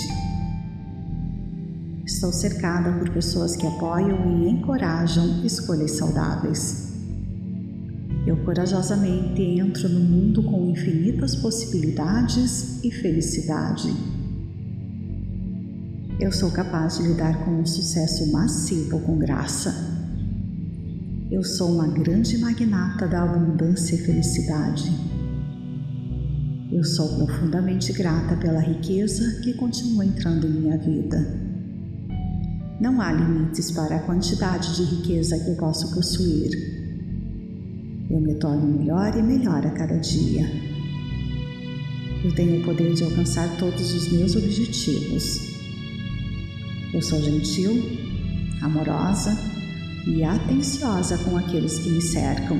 [2.05, 6.89] Estou cercada por pessoas que apoiam e encorajam escolhas saudáveis.
[8.26, 13.95] Eu corajosamente entro no mundo com infinitas possibilidades e felicidade.
[16.18, 19.97] Eu sou capaz de lidar com um sucesso massivo com graça.
[21.31, 24.91] Eu sou uma grande magnata da abundância e felicidade.
[26.72, 31.18] Eu sou profundamente grata pela riqueza que continua entrando em minha vida.
[32.81, 36.51] Não há limites para a quantidade de riqueza que eu posso possuir.
[38.09, 40.51] Eu me torno melhor e melhor a cada dia.
[42.24, 45.41] Eu tenho o poder de alcançar todos os meus objetivos.
[46.95, 47.83] Eu sou gentil,
[48.62, 49.57] amorosa
[50.14, 52.59] e atenciosa com aqueles que me cercam.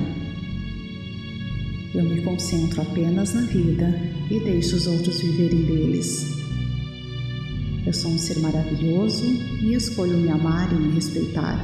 [1.93, 6.37] Eu me concentro apenas na vida e deixo os outros viverem deles.
[7.85, 9.25] Eu sou um ser maravilhoso
[9.63, 11.59] e escolho me amar e me respeitar.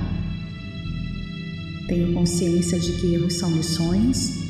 [1.88, 4.44] Tenho consciência de que erros são lições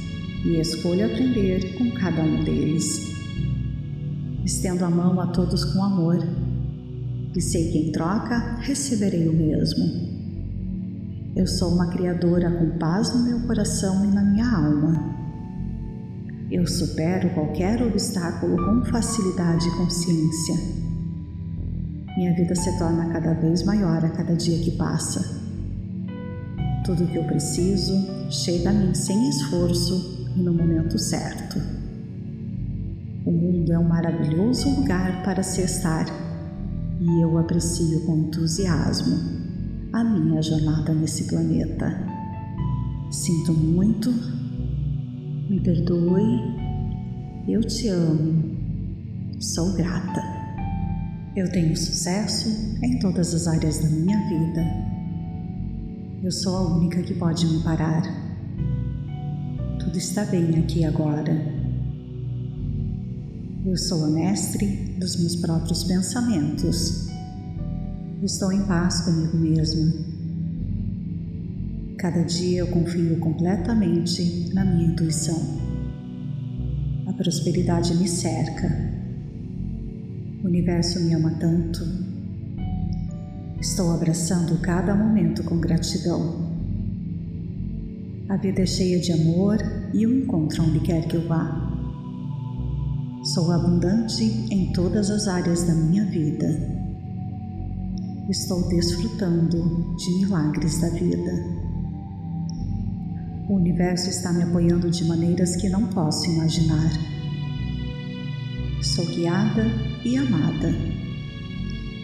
[0.46, 3.14] e escolho aprender com cada um deles.
[4.46, 6.26] Estendo a mão a todos com amor
[7.36, 10.05] e sei que em troca receberei o mesmo.
[11.36, 15.14] Eu sou uma criadora com paz no meu coração e na minha alma.
[16.50, 20.56] Eu supero qualquer obstáculo com facilidade e consciência.
[22.16, 25.44] Minha vida se torna cada vez maior a cada dia que passa.
[26.86, 27.94] Tudo o que eu preciso
[28.30, 31.60] chega a mim sem esforço e no momento certo.
[33.26, 36.06] O mundo é um maravilhoso lugar para se estar
[36.98, 39.45] e eu aprecio com entusiasmo
[39.96, 41.98] a minha jornada nesse planeta.
[43.10, 44.12] Sinto muito
[45.50, 46.42] me perdoe,
[47.48, 48.58] eu te amo,
[49.40, 50.22] sou grata.
[51.34, 54.66] Eu tenho sucesso em todas as áreas da minha vida.
[56.22, 58.04] Eu sou a única que pode me parar.
[59.80, 61.32] Tudo está bem aqui agora.
[63.66, 67.05] Eu sou a mestre dos meus próprios pensamentos.
[68.24, 70.16] Estou em paz comigo mesma
[71.98, 75.42] Cada dia eu confio completamente na minha intuição.
[77.08, 78.68] A prosperidade me cerca.
[80.44, 81.84] O universo me ama tanto.
[83.60, 86.48] Estou abraçando cada momento com gratidão.
[88.30, 89.58] A vida é cheia de amor
[89.94, 91.72] e eu encontro onde quer que eu vá.
[93.34, 96.75] Sou abundante em todas as áreas da minha vida.
[98.30, 101.32] Estou desfrutando de milagres da vida.
[103.48, 106.90] O universo está me apoiando de maneiras que não posso imaginar.
[108.82, 109.68] Sou guiada
[110.04, 110.74] e amada.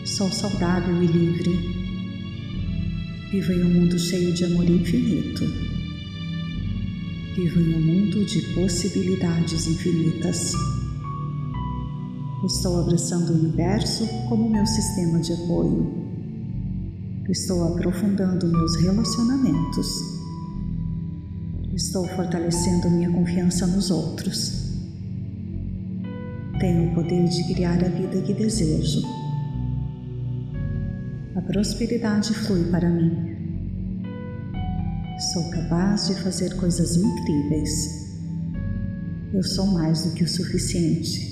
[0.05, 1.57] Sou saudável e livre.
[3.31, 5.43] Vivo em um mundo cheio de amor infinito.
[7.35, 10.53] Vivo em um mundo de possibilidades infinitas.
[12.45, 16.00] Estou abraçando o universo como meu sistema de apoio.
[17.31, 19.87] Estou aprofundando meus relacionamentos.
[21.73, 24.75] Estou fortalecendo minha confiança nos outros.
[26.59, 29.01] Tenho o poder de criar a vida que desejo.
[31.33, 33.15] A prosperidade flui para mim.
[35.31, 38.11] Sou capaz de fazer coisas incríveis.
[39.33, 41.31] Eu sou mais do que o suficiente.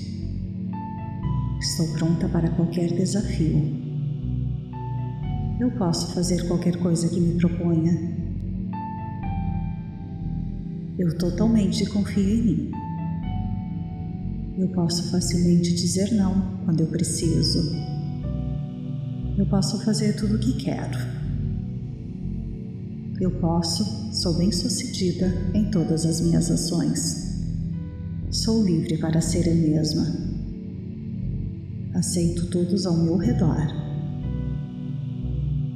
[1.60, 3.79] Estou pronta para qualquer desafio.
[5.60, 7.92] Eu posso fazer qualquer coisa que me proponha.
[10.98, 12.70] Eu totalmente confio em mim.
[14.56, 17.76] Eu posso facilmente dizer não quando eu preciso.
[19.36, 20.98] Eu posso fazer tudo o que quero.
[23.20, 23.84] Eu posso,
[24.14, 27.38] sou bem-sucedida em todas as minhas ações.
[28.30, 30.06] Sou livre para ser eu mesma.
[31.92, 33.89] Aceito todos ao meu redor.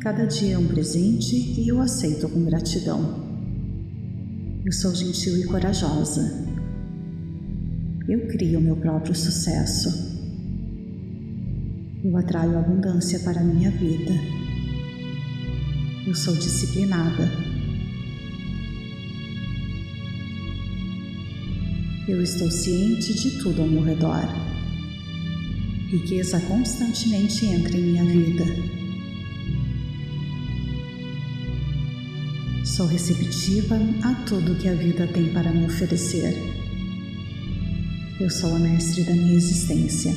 [0.05, 3.25] Cada dia é um presente e eu aceito com gratidão.
[4.63, 6.45] Eu sou gentil e corajosa.
[8.07, 9.89] Eu crio meu próprio sucesso.
[12.05, 14.13] Eu atraio abundância para a minha vida.
[16.07, 17.27] Eu sou disciplinada.
[22.07, 24.29] Eu estou ciente de tudo ao meu redor.
[25.89, 28.84] Riqueza constantemente entra em minha vida.
[32.77, 36.35] Sou receptiva a tudo que a vida tem para me oferecer.
[38.19, 40.13] Eu sou a mestre da minha existência.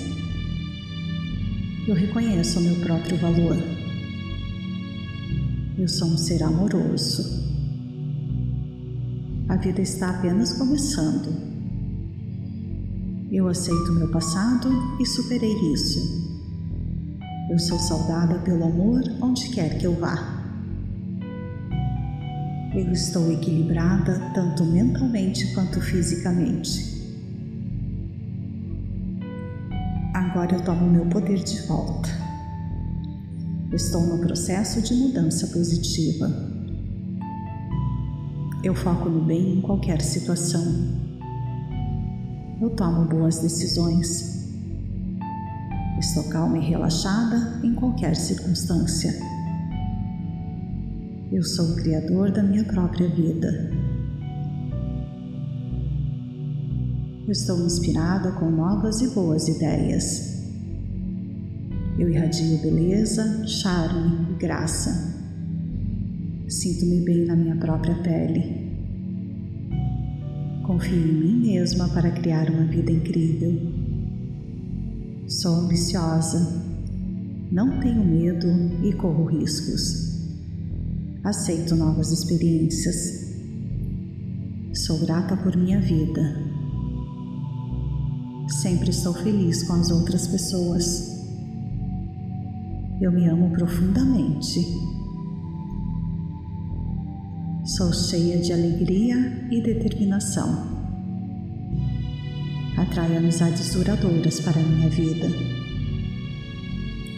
[1.88, 3.55] Eu reconheço o meu próprio valor.
[5.78, 7.45] Eu sou um ser amoroso.
[9.49, 11.30] A vida está apenas começando.
[13.32, 14.68] Eu aceito meu passado
[14.99, 15.99] e superei isso.
[17.51, 20.37] Eu sou saudada pelo amor onde quer que eu vá.
[22.78, 26.96] Eu estou equilibrada tanto mentalmente quanto fisicamente.
[30.14, 32.10] Agora eu tomo meu poder de volta.
[33.74, 36.32] Estou no processo de mudança positiva.
[38.64, 41.08] Eu foco no bem em qualquer situação
[42.60, 44.50] eu tomo boas decisões.
[46.00, 49.14] Estou calma e relaxada em qualquer circunstância.
[51.30, 53.70] Eu sou o criador da minha própria vida.
[57.26, 60.42] Eu estou inspirada com novas e boas ideias.
[62.00, 64.90] Eu irradio beleza, charme e graça.
[66.48, 68.72] Sinto-me bem na minha própria pele.
[70.66, 73.54] Confio em mim mesma para criar uma vida incrível.
[75.28, 76.64] Sou ambiciosa,
[77.52, 78.48] não tenho medo
[78.82, 80.16] e corro riscos.
[81.28, 83.36] Aceito novas experiências.
[84.74, 86.22] Sou grata por minha vida.
[88.48, 91.22] Sempre estou feliz com as outras pessoas.
[93.02, 94.62] Eu me amo profundamente.
[97.76, 100.66] Sou cheia de alegria e determinação.
[102.78, 105.28] Atraio amizades duradouras para a minha vida.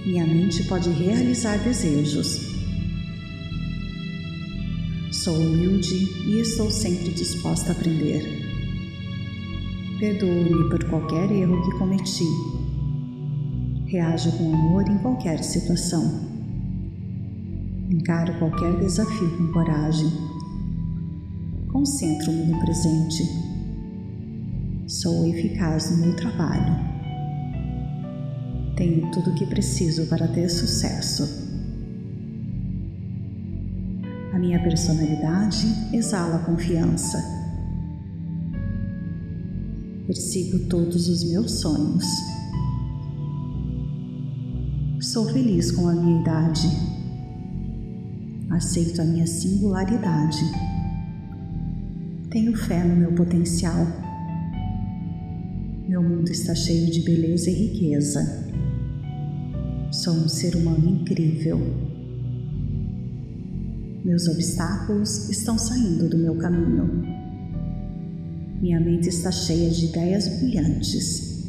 [0.04, 2.49] Minha mente pode realizar desejos.
[5.30, 8.24] Sou humilde e estou sempre disposta a aprender.
[10.00, 12.26] Perdoo-me por qualquer erro que cometi.
[13.86, 16.04] Reajo com amor em qualquer situação.
[17.92, 20.12] Encaro qualquer desafio com coragem
[21.68, 23.24] Concentro-me no presente.
[24.88, 26.76] Sou eficaz no meu trabalho.
[28.76, 31.49] Tenho tudo o que preciso para ter sucesso.
[34.40, 37.22] Minha personalidade exala confiança.
[40.08, 42.06] Persigo todos os meus sonhos.
[45.02, 46.70] Sou feliz com a minha idade.
[48.52, 50.40] Aceito a minha singularidade.
[52.30, 53.86] Tenho fé no meu potencial.
[55.86, 58.48] Meu mundo está cheio de beleza e riqueza.
[59.92, 61.89] Sou um ser humano incrível.
[64.10, 67.04] Meus obstáculos estão saindo do meu caminho.
[68.60, 71.48] Minha mente está cheia de ideias brilhantes.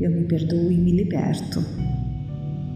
[0.00, 1.60] Eu me perdoo e me liberto.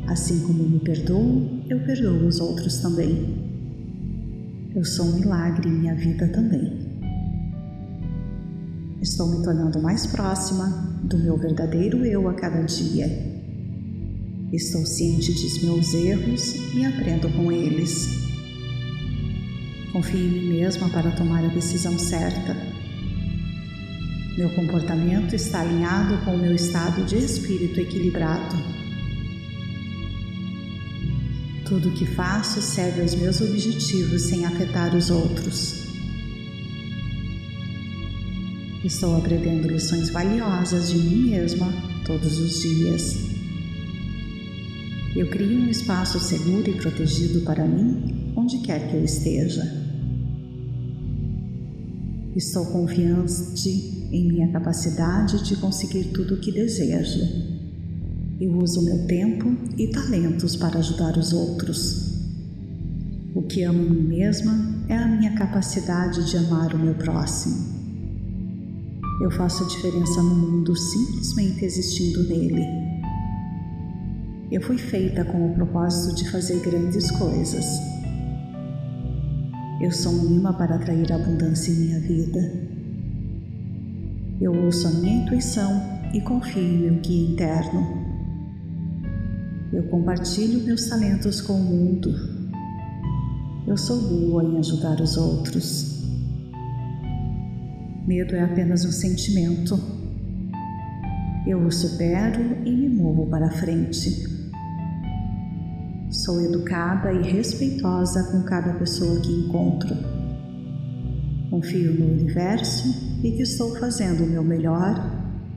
[0.08, 3.48] Assim como me perdoo eu perdoo os outros também.
[4.74, 6.72] Eu sou um milagre em minha vida também.
[9.00, 13.06] Estou me tornando mais próxima do meu verdadeiro eu a cada dia.
[14.52, 18.27] Estou ciente dos meus erros e aprendo com eles.
[19.98, 22.56] Confio em mim mesma para tomar a decisão certa.
[24.36, 28.54] Meu comportamento está alinhado com o meu estado de espírito equilibrado.
[31.64, 35.82] Tudo o que faço serve aos meus objetivos sem afetar os outros.
[38.84, 41.74] Estou aprendendo lições valiosas de mim mesma
[42.06, 43.16] todos os dias.
[45.16, 49.77] Eu crio um espaço seguro e protegido para mim onde quer que eu esteja.
[52.36, 53.68] Estou confiante
[54.12, 57.20] em minha capacidade de conseguir tudo o que desejo.
[58.40, 62.08] Eu uso meu tempo e talentos para ajudar os outros.
[63.34, 67.78] O que amo em mim mesma é a minha capacidade de amar o meu próximo.
[69.20, 72.64] Eu faço a diferença no mundo simplesmente existindo nele.
[74.50, 77.66] Eu fui feita com o propósito de fazer grandes coisas.
[79.80, 82.52] Eu sou um imã para atrair abundância em minha vida.
[84.40, 85.70] Eu ouço a minha intuição
[86.12, 87.86] e confio em meu guia interno.
[89.72, 92.12] Eu compartilho meus talentos com o mundo.
[93.68, 96.02] Eu sou boa em ajudar os outros.
[98.04, 99.78] Medo é apenas um sentimento.
[101.46, 104.37] Eu o supero e me movo para frente.
[106.28, 109.96] Sou educada e respeitosa com cada pessoa que encontro.
[111.48, 112.86] Confio no universo
[113.24, 114.94] e que estou fazendo o meu melhor,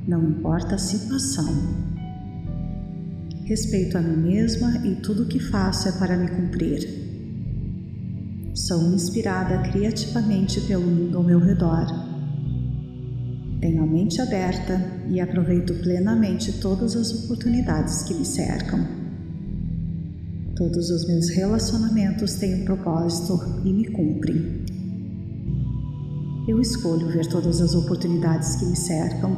[0.07, 1.45] não importa a situação.
[3.43, 6.87] Respeito a mim mesma e tudo o que faço é para me cumprir.
[8.53, 11.85] Sou inspirada criativamente pelo mundo ao meu redor.
[13.59, 19.00] Tenho a mente aberta e aproveito plenamente todas as oportunidades que me cercam.
[20.61, 23.33] Todos os meus relacionamentos têm um propósito
[23.65, 24.63] e me cumprem.
[26.47, 29.35] Eu escolho ver todas as oportunidades que me cercam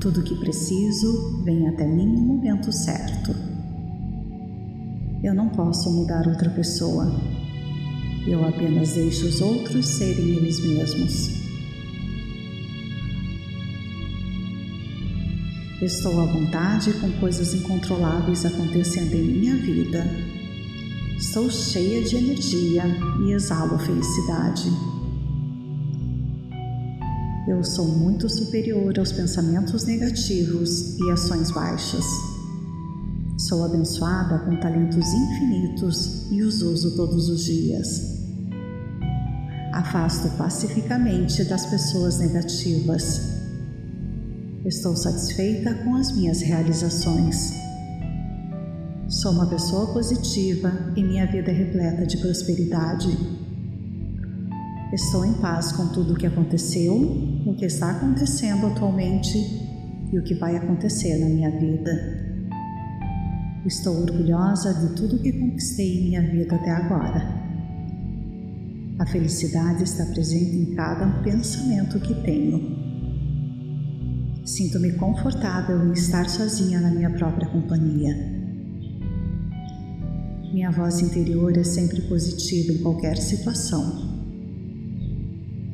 [0.00, 3.36] Tudo o que preciso vem até mim no momento certo.
[5.22, 7.12] Eu não posso mudar outra pessoa.
[8.26, 11.45] Eu apenas deixo os outros serem eles mesmos.
[15.82, 20.06] Estou à vontade com coisas incontroláveis acontecendo em minha vida.
[21.18, 22.82] Estou cheia de energia
[23.20, 24.70] e exalo felicidade.
[27.46, 32.04] Eu sou muito superior aos pensamentos negativos e ações baixas.
[33.36, 38.16] Sou abençoada com talentos infinitos e os uso todos os dias.
[39.74, 43.35] Afasto pacificamente das pessoas negativas.
[44.66, 47.52] Estou satisfeita com as minhas realizações.
[49.06, 53.06] Sou uma pessoa positiva e minha vida é repleta de prosperidade.
[54.92, 56.96] Estou em paz com tudo o que aconteceu,
[57.46, 59.38] o que está acontecendo atualmente
[60.12, 61.92] e o que vai acontecer na minha vida.
[63.64, 67.24] Estou orgulhosa de tudo que conquistei em minha vida até agora.
[68.98, 72.85] A felicidade está presente em cada pensamento que tenho.
[74.46, 78.14] Sinto-me confortável em estar sozinha na minha própria companhia.
[80.52, 84.14] Minha voz interior é sempre positiva em qualquer situação.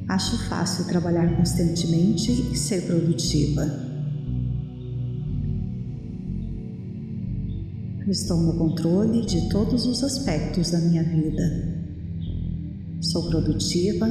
[0.09, 3.63] Acho fácil trabalhar constantemente e ser produtiva.
[8.09, 11.79] Estou no controle de todos os aspectos da minha vida.
[13.03, 14.09] Sou produtiva,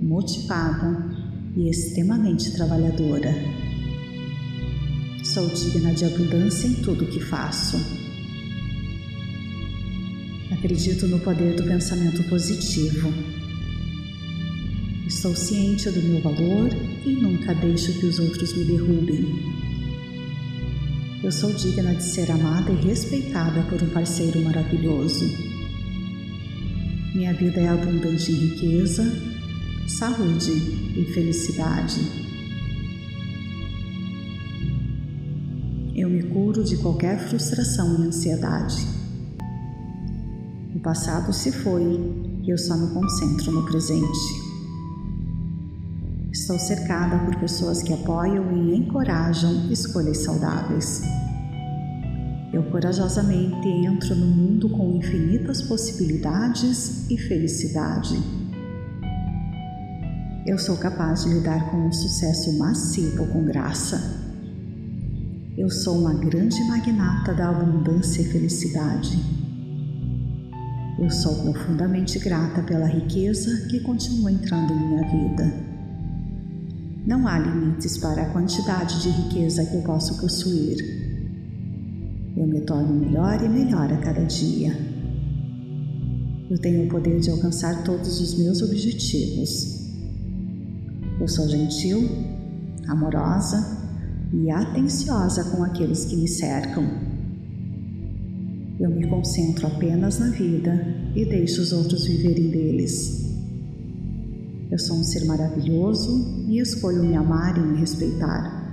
[0.00, 1.10] motivada
[1.56, 3.65] e extremamente trabalhadora.
[5.36, 7.76] Sou digna de abundância em tudo o que faço.
[10.50, 13.12] Acredito no poder do pensamento positivo
[15.06, 16.70] Estou ciente do meu valor
[17.04, 19.26] e nunca deixo que os outros me derrubem.
[21.22, 25.26] Eu sou digna de ser amada e respeitada por um parceiro maravilhoso.
[27.14, 29.04] Minha vida é abundante em riqueza,
[29.86, 30.50] saúde
[30.96, 32.25] e felicidade.
[35.96, 38.86] Eu me curo de qualquer frustração e ansiedade.
[40.74, 41.98] O passado se foi
[42.42, 44.44] e eu só me concentro no presente.
[46.30, 51.00] Estou cercada por pessoas que apoiam e encorajam escolhas saudáveis.
[52.52, 58.22] Eu corajosamente entro no mundo com infinitas possibilidades e felicidade.
[60.44, 64.25] Eu sou capaz de lidar com um sucesso massivo com graça.
[65.56, 69.18] Eu sou uma grande magnata da abundância e felicidade.
[70.98, 75.54] Eu sou profundamente grata pela riqueza que continua entrando em minha vida.
[77.06, 80.76] Não há limites para a quantidade de riqueza que eu posso possuir.
[82.36, 84.76] Eu me torno melhor e melhor a cada dia.
[86.50, 89.90] Eu tenho o poder de alcançar todos os meus objetivos.
[91.18, 92.06] Eu sou gentil,
[92.86, 93.85] amorosa,
[94.32, 96.84] e atenciosa com aqueles que me cercam.
[98.78, 103.24] Eu me concentro apenas na vida e deixo os outros viverem deles.
[104.70, 108.66] Eu sou um ser maravilhoso e escolho me amar e me respeitar.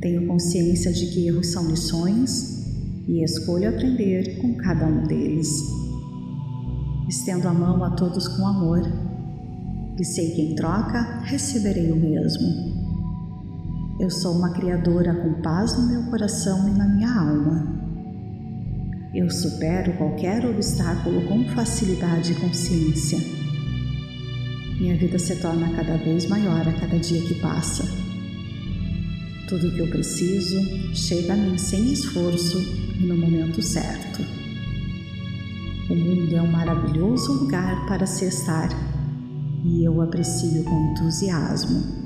[0.00, 2.64] Tenho consciência de que erros são lições
[3.06, 5.62] e escolho aprender com cada um deles.
[7.08, 8.80] Estendo a mão a todos com amor
[9.98, 12.79] e sei que em troca receberei o mesmo.
[14.00, 17.66] Eu sou uma criadora com paz no meu coração e na minha alma.
[19.14, 23.18] Eu supero qualquer obstáculo com facilidade e consciência.
[24.80, 27.84] Minha vida se torna cada vez maior a cada dia que passa.
[29.46, 30.58] Tudo o que eu preciso
[30.94, 32.56] chega a mim sem esforço
[32.98, 34.24] e no momento certo.
[35.90, 38.70] O mundo é um maravilhoso lugar para se estar
[39.62, 41.99] e eu aprecio com entusiasmo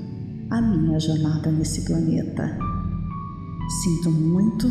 [0.54, 2.56] a minha jornada nesse planeta.
[3.82, 4.68] Sinto muito,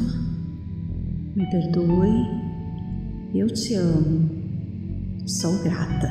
[1.36, 2.26] me perdoe,
[3.36, 4.30] eu te amo,
[5.26, 6.10] sou grata.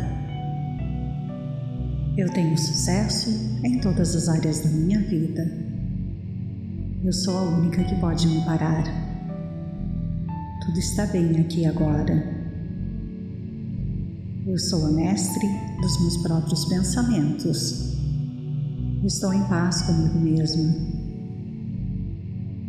[2.18, 3.30] Eu tenho sucesso
[3.64, 5.42] em todas as áreas da minha vida.
[7.02, 8.84] Eu sou a única que pode me parar.
[10.66, 12.12] Tudo está bem aqui agora.
[14.46, 15.48] Eu sou a mestre
[15.80, 17.91] dos meus próprios pensamentos
[19.04, 20.72] Estou em paz comigo mesma.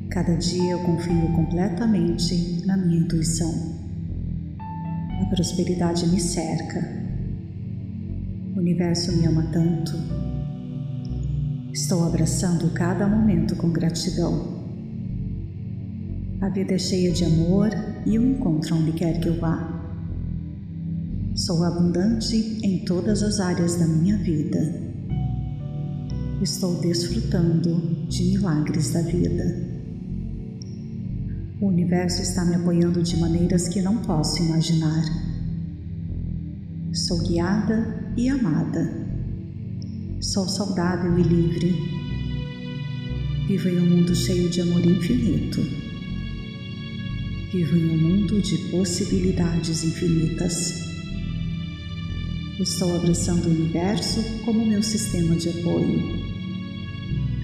[0.10, 3.54] Cada dia eu confio completamente na minha intuição.
[5.22, 6.84] A prosperidade me cerca.
[8.56, 9.94] O universo me ama tanto.
[11.72, 14.64] Estou abraçando cada momento com gratidão.
[16.42, 17.70] A vida é cheia de amor
[18.08, 19.70] e eu encontro onde quer que eu vá.
[21.36, 24.93] Sou abundante em todas as áreas da minha vida
[26.42, 29.74] estou desfrutando de milagres da vida.
[31.62, 35.04] O universo está me apoiando de maneiras que não posso imaginar.
[36.94, 38.92] Sou guiada e amada.
[40.20, 41.76] Sou saudável e livre.
[43.48, 45.62] Vivo em um mundo cheio de amor infinito.
[47.52, 50.93] Vivo em um mundo de possibilidades infinitas.
[52.64, 56.00] Estou abraçando o universo como meu sistema de apoio.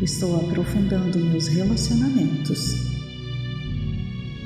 [0.01, 2.73] Estou aprofundando meus relacionamentos.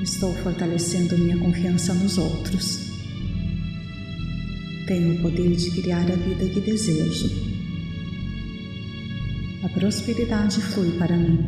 [0.02, 2.90] Estou fortalecendo minha confiança nos outros.
[4.88, 7.30] Tenho o poder de criar a vida que desejo.
[9.62, 11.38] A prosperidade flui para mim.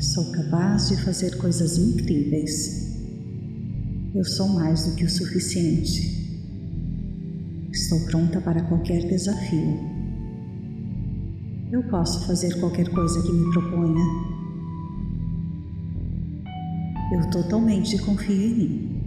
[0.00, 2.96] Sou capaz de fazer coisas incríveis.
[4.14, 6.17] Eu sou mais do que o suficiente.
[7.80, 9.78] Estou pronta para qualquer desafio.
[11.70, 14.04] Eu posso fazer qualquer coisa que me proponha.
[17.12, 19.02] Eu totalmente confio em mim.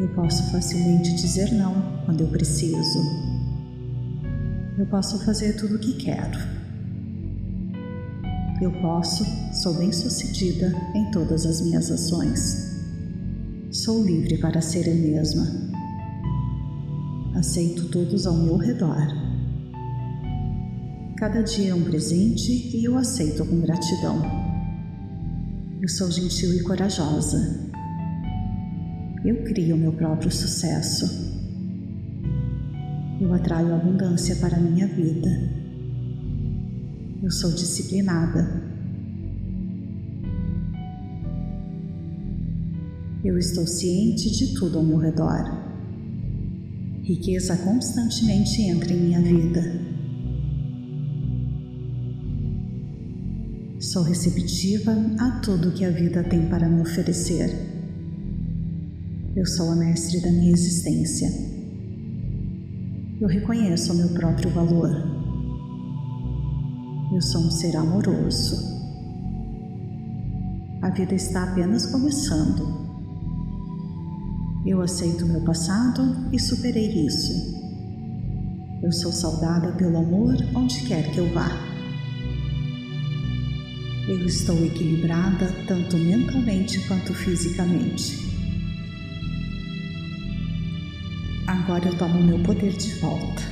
[0.00, 2.98] Eu posso facilmente dizer não quando eu preciso.
[4.76, 6.38] Eu posso fazer tudo o que quero.
[8.60, 12.76] Eu posso, sou bem-sucedida em todas as minhas ações.
[13.70, 15.65] Sou livre para ser eu mesma.
[17.36, 19.06] Aceito todos ao meu redor.
[21.18, 24.22] Cada dia é um presente e eu aceito com gratidão.
[25.82, 27.70] Eu sou gentil e corajosa.
[29.22, 31.30] Eu crio meu próprio sucesso.
[33.20, 35.28] Eu atraio abundância para a minha vida.
[37.22, 38.62] Eu sou disciplinada.
[43.22, 45.65] Eu estou ciente de tudo ao meu redor.
[47.06, 49.62] Riqueza constantemente entra em minha vida.
[53.78, 57.48] Sou receptiva a tudo que a vida tem para me oferecer.
[59.36, 61.28] Eu sou a mestre da minha existência.
[63.20, 64.90] Eu reconheço o meu próprio valor.
[67.14, 68.56] Eu sou um ser amoroso.
[70.82, 72.85] A vida está apenas começando.
[74.66, 77.54] Eu aceito meu passado e superei isso.
[78.82, 81.48] Eu sou saudada pelo amor onde quer que eu vá.
[84.08, 88.18] Eu estou equilibrada tanto mentalmente quanto fisicamente.
[91.46, 93.42] Agora eu tomo meu poder de volta.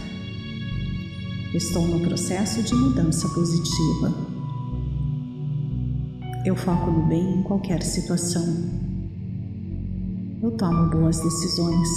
[1.55, 4.13] Estou no processo de mudança positiva.
[6.45, 8.84] Eu foco no bem em qualquer situação.
[10.45, 11.89] Eu tomo boas decisões.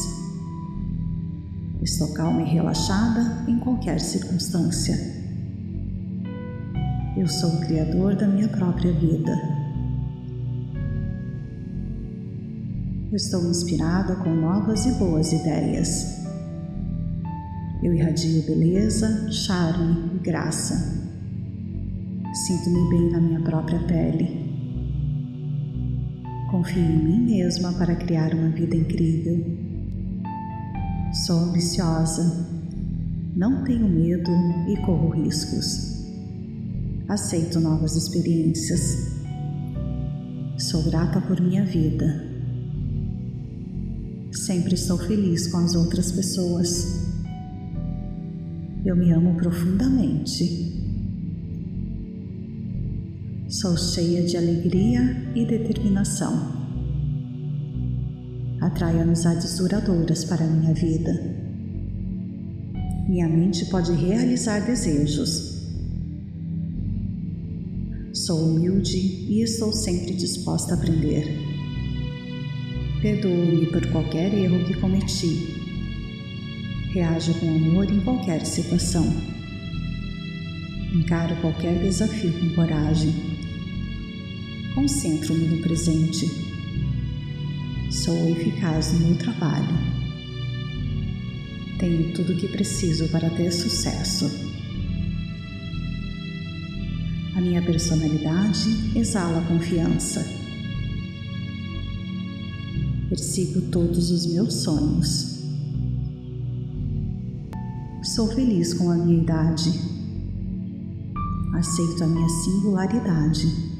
[1.81, 4.95] Estou calma e relaxada em qualquer circunstância.
[7.17, 9.37] Eu sou o criador da minha própria vida.
[13.11, 16.23] estou inspirada com novas e boas ideias.
[17.83, 20.73] Eu irradio beleza, charme e graça.
[22.45, 24.46] Sinto-me bem na minha própria pele.
[26.51, 29.45] Confio em mim mesma para criar uma vida incrível.
[31.25, 32.47] Sou ambiciosa,
[33.35, 34.31] não tenho medo
[34.69, 36.05] e corro riscos.
[37.07, 39.15] Aceito novas experiências.
[40.57, 42.27] Sou grata por minha vida
[44.47, 47.05] Sempre estou feliz com as outras pessoas.
[48.85, 50.76] Eu me amo profundamente.
[53.59, 56.31] Sou cheia de alegria e determinação.
[58.61, 61.11] Atraio amizades duradouras para a minha vida.
[63.09, 65.73] Minha mente pode realizar desejos.
[68.13, 71.25] Sou humilde e estou sempre disposta a aprender.
[73.01, 75.47] Perdoo-me por qualquer erro que cometi.
[76.93, 79.11] Reajo com amor em qualquer situação.
[80.93, 83.26] Encaro qualquer desafio com coragem.
[84.77, 86.29] Concentro-me no presente.
[87.89, 89.75] Sou eficaz no meu trabalho.
[91.79, 94.29] Tenho tudo o que preciso para ter sucesso.
[97.35, 100.23] A minha personalidade exala confiança
[103.09, 105.39] Persigo todos os meus sonhos.
[108.03, 109.71] Sou feliz com a minha idade.
[111.55, 113.76] Aceito a minha singularidade.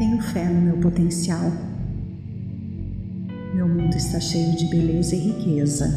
[0.00, 1.52] Tenho fé no meu potencial.
[3.54, 5.92] Meu mundo está cheio de beleza e riqueza.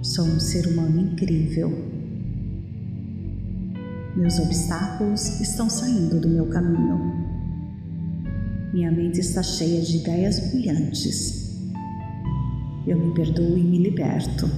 [0.00, 1.72] Sou um ser humano incrível.
[4.14, 7.26] Meus obstáculos estão saindo do meu caminho.
[8.72, 11.66] Minha mente está cheia de ideias brilhantes.
[12.86, 14.48] Eu me perdoo e me liberto.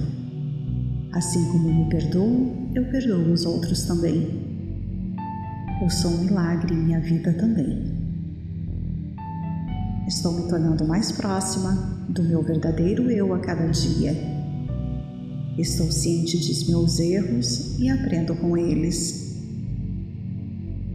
[1.11, 4.48] Assim como me perdoo, eu perdoo os outros também.
[5.81, 7.97] Eu sou um milagre em minha vida também.
[10.07, 11.71] Estou me tornando mais próxima
[12.09, 14.15] do meu verdadeiro eu a cada dia.
[15.57, 19.37] Estou ciente de meus erros e aprendo com eles.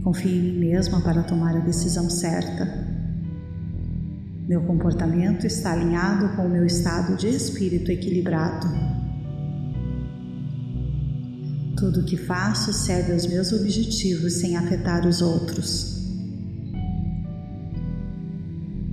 [0.03, 2.95] Confio em mim mesma para tomar a decisão certa
[4.47, 8.67] meu comportamento está alinhado com o meu estado de espírito equilibrado.
[11.85, 16.03] Tudo o que faço serve aos meus objetivos sem afetar os outros.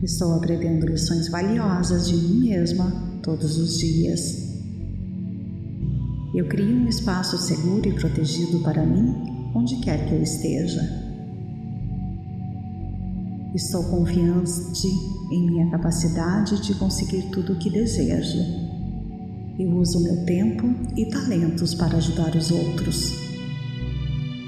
[0.03, 4.61] Estou aprendendo lições valiosas de mim mesma todos os dias.
[6.34, 9.14] Eu crio um espaço seguro e protegido para mim
[9.55, 10.82] onde quer que eu esteja.
[13.55, 14.86] Estou confiante
[15.30, 18.61] em minha capacidade de conseguir tudo o que desejo.
[19.59, 23.12] Eu uso meu tempo e talentos para ajudar os outros.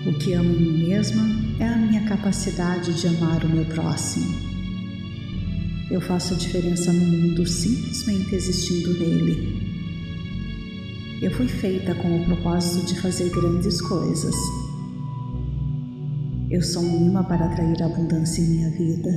[0.07, 1.23] O que amo em mim mesma
[1.59, 4.35] é a minha capacidade de amar o meu próximo.
[5.91, 9.63] Eu faço a diferença no mundo simplesmente existindo nele.
[11.23, 14.35] Eu fui feita com o propósito de fazer grandes coisas
[16.55, 19.11] eu sou um imã para atrair abundância em minha vida.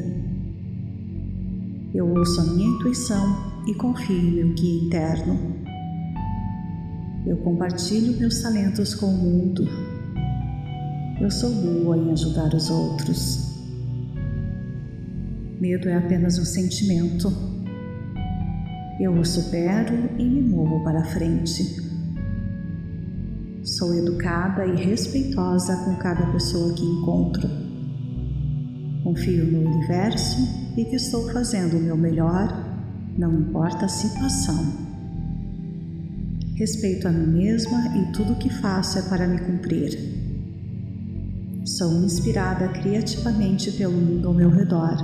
[1.93, 5.66] Eu ouço a minha intuição e confio em meu guia interno.
[7.27, 9.67] Eu compartilho meus talentos com o mundo.
[11.19, 13.53] Eu sou boa em ajudar os outros.
[15.59, 17.29] Medo é apenas um sentimento.
[18.97, 21.75] Eu o supero e me movo para frente.
[23.61, 27.49] Sou educada e respeitosa com cada pessoa que encontro.
[29.03, 30.37] Confio no universo
[30.77, 32.47] e que estou fazendo o meu melhor,
[33.17, 34.86] não importa a situação.
[36.57, 39.95] Respeito a mim mesma e tudo o que faço é para me cumprir.
[41.63, 44.97] Sou inspirada criativamente pelo mundo ao meu redor.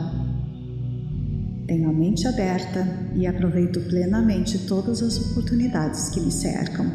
[1.67, 6.87] Tenho a mente aberta e aproveito plenamente todas as oportunidades que me cercam.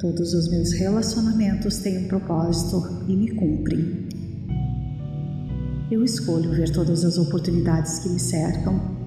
[0.00, 4.08] Todos os meus relacionamentos têm um propósito e me cumprem.
[5.92, 8.99] Eu escolho ver todas as oportunidades que me cercam.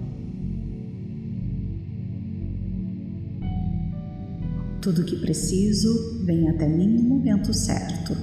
[4.84, 8.16] Tudo o que preciso vem até mim no momento certo.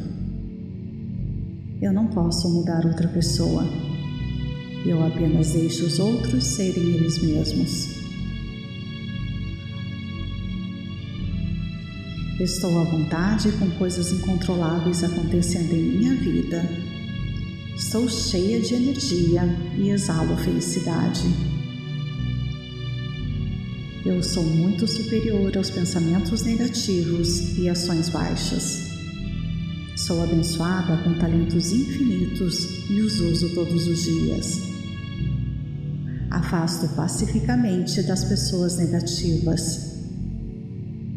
[1.80, 3.64] Eu não posso mudar outra pessoa.
[4.86, 7.98] Eu apenas deixo os outros serem eles mesmos.
[12.38, 16.62] Estou à vontade com coisas incontroláveis acontecendo em minha vida
[17.80, 19.42] Estou cheia de energia
[19.78, 21.22] e exalo felicidade.
[24.04, 28.88] Eu sou muito superior aos pensamentos negativos e ações baixas.
[29.94, 34.58] Sou abençoada com talentos infinitos e os uso todos os dias.
[36.30, 39.98] Afasto pacificamente das pessoas negativas.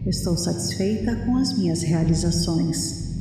[0.05, 3.13] Estou satisfeita com as minhas realizações.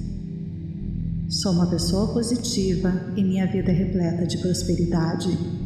[1.28, 5.61] Sou uma pessoa positiva e minha vida é repleta de prosperidade.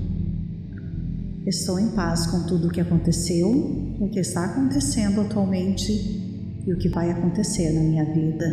[1.47, 3.49] Estou em paz com tudo o que aconteceu,
[4.01, 5.93] o que está acontecendo atualmente
[6.67, 8.45] e o que vai acontecer na minha vida.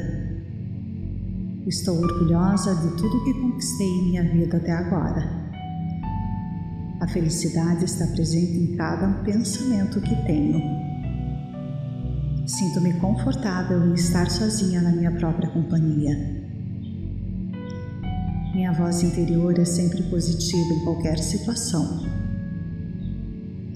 [1.66, 5.28] Estou orgulhosa de tudo que conquistei em minha vida até agora.
[7.02, 10.62] A felicidade está presente em cada pensamento que tenho.
[12.46, 16.16] Sinto-me confortável em estar sozinha na minha própria companhia.
[18.54, 22.13] Minha voz interior é sempre positiva em qualquer situação.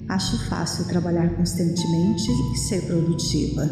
[0.08, 3.68] Acho fácil trabalhar constantemente e ser produtiva.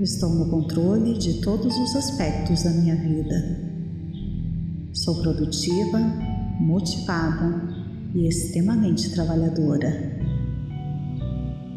[0.00, 3.70] Estou no controle de todos os aspectos da minha vida.
[4.94, 5.98] Sou produtiva,
[6.58, 7.68] motivada
[8.14, 10.18] e extremamente trabalhadora.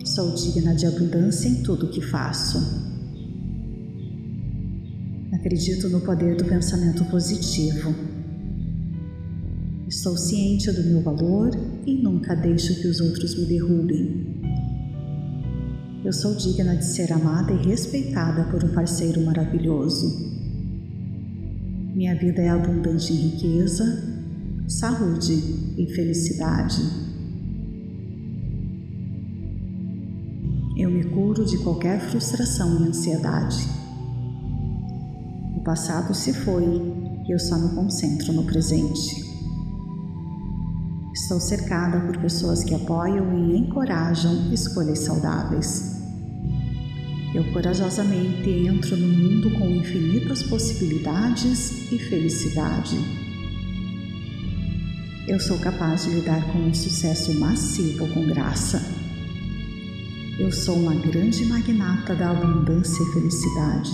[0.06, 2.60] Sou digna de abundância em tudo que faço.
[5.34, 8.13] Acredito no poder do pensamento positivo.
[10.04, 11.50] Estou ciente do meu valor
[11.86, 14.36] e nunca deixo que os outros me derrubem.
[16.04, 20.30] Eu sou digna de ser amada e respeitada por um parceiro maravilhoso.
[21.96, 24.04] Minha vida é abundante em riqueza,
[24.68, 25.42] saúde
[25.78, 26.82] e felicidade.
[30.76, 33.70] Eu me curo de qualquer frustração e ansiedade
[35.64, 36.66] passado se foi
[37.26, 39.33] e eu só me concentro no presente.
[41.14, 46.02] Estou cercada por pessoas que apoiam e encorajam escolhas saudáveis.
[47.36, 52.98] Eu corajosamente entro no mundo com infinitas possibilidades e felicidade.
[55.28, 58.82] Eu sou capaz de lidar com um sucesso massivo com graça.
[60.40, 63.92] Eu sou uma grande magnata da abundância e felicidade.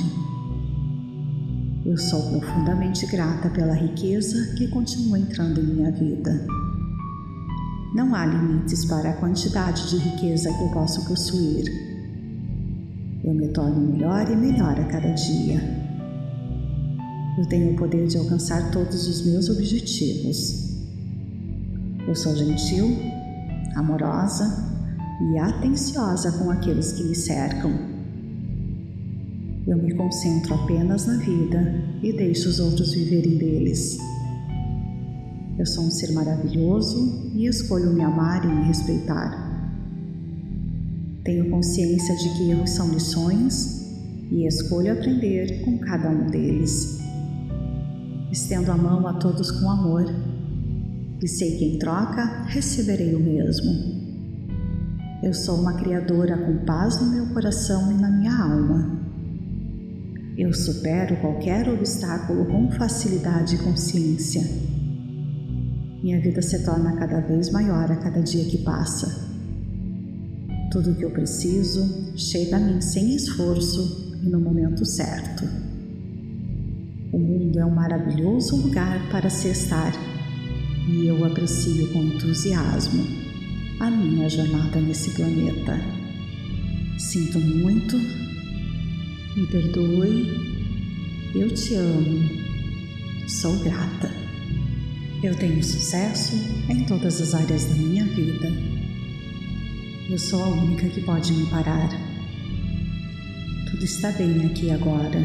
[1.86, 6.69] Eu sou profundamente grata pela riqueza que continua entrando em minha vida.
[7.94, 11.66] Não há limites para a quantidade de riqueza que eu posso possuir.
[13.24, 15.60] Eu me torno melhor e melhor a cada dia.
[17.38, 20.70] Eu tenho o poder de alcançar todos os meus objetivos.
[22.08, 22.96] Eu sou gentil,
[23.76, 24.46] amorosa
[25.22, 27.72] e atenciosa com aqueles que me cercam.
[29.66, 33.98] Eu me concentro apenas na vida e deixo os outros viverem deles.
[35.60, 39.46] Eu sou um ser maravilhoso e escolho me amar e me respeitar.
[41.22, 43.86] Tenho consciência de que erros são lições
[44.32, 47.02] e escolho aprender com cada um deles.
[48.32, 50.06] Estendo a mão a todos com amor
[51.22, 54.00] e sei que em troca receberei o mesmo.
[55.22, 58.98] Eu sou uma criadora com paz no meu coração e na minha alma.
[60.38, 64.69] Eu supero qualquer obstáculo com facilidade e consciência.
[66.02, 69.30] Minha vida se torna cada vez maior a cada dia que passa.
[70.72, 75.44] Tudo o que eu preciso chega a mim sem esforço e no momento certo.
[77.12, 79.94] O mundo é um maravilhoso lugar para se estar
[80.88, 83.06] e eu aprecio com entusiasmo
[83.80, 85.80] a minha jornada nesse planeta.
[86.98, 87.98] Sinto muito
[89.36, 90.28] me perdoe,
[91.36, 92.30] eu te amo,
[93.28, 94.19] sou grata.
[95.22, 96.34] Eu tenho sucesso
[96.70, 98.50] em todas as áreas da minha vida.
[100.10, 101.90] Eu sou a única que pode me parar.
[103.70, 105.20] Tudo está bem aqui agora.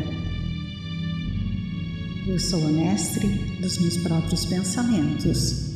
[2.26, 3.28] Eu sou a mestre
[3.60, 5.74] dos meus próprios pensamentos.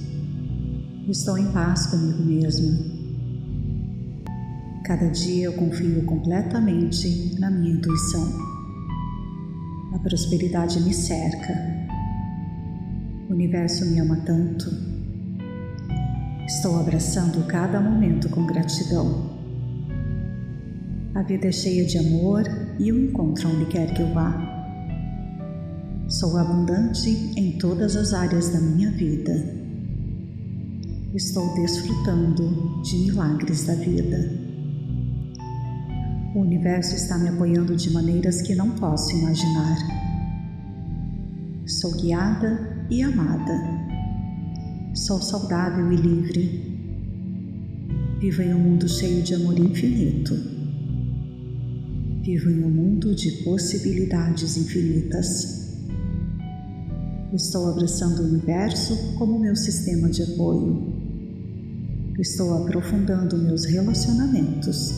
[1.09, 2.77] Estou em paz comigo mesma.
[4.85, 8.33] Cada dia eu confio completamente na minha intuição.
[9.95, 11.78] A prosperidade me cerca.
[13.29, 14.70] O universo me ama tanto.
[16.47, 19.37] Estou abraçando cada momento com gratidão.
[21.14, 22.45] A vida é cheia de amor
[22.79, 24.33] e eu encontro onde quer que eu vá.
[26.09, 29.35] Sou abundante em todas as áreas da minha vida.
[31.12, 34.33] Estou desfrutando de milagres da vida.
[36.35, 39.76] O universo está me apoiando de maneiras que não posso imaginar.
[41.66, 43.61] Sou guiada e amada.
[44.95, 46.78] Sou saudável e livre.
[48.20, 50.59] Vivo em um mundo cheio de amor infinito
[52.28, 55.78] Vivo em um mundo de possibilidades infinitas.
[57.32, 60.93] Estou abraçando o universo como meu sistema de apoio.
[62.18, 64.93] Estou aprofundando meus relacionamentos.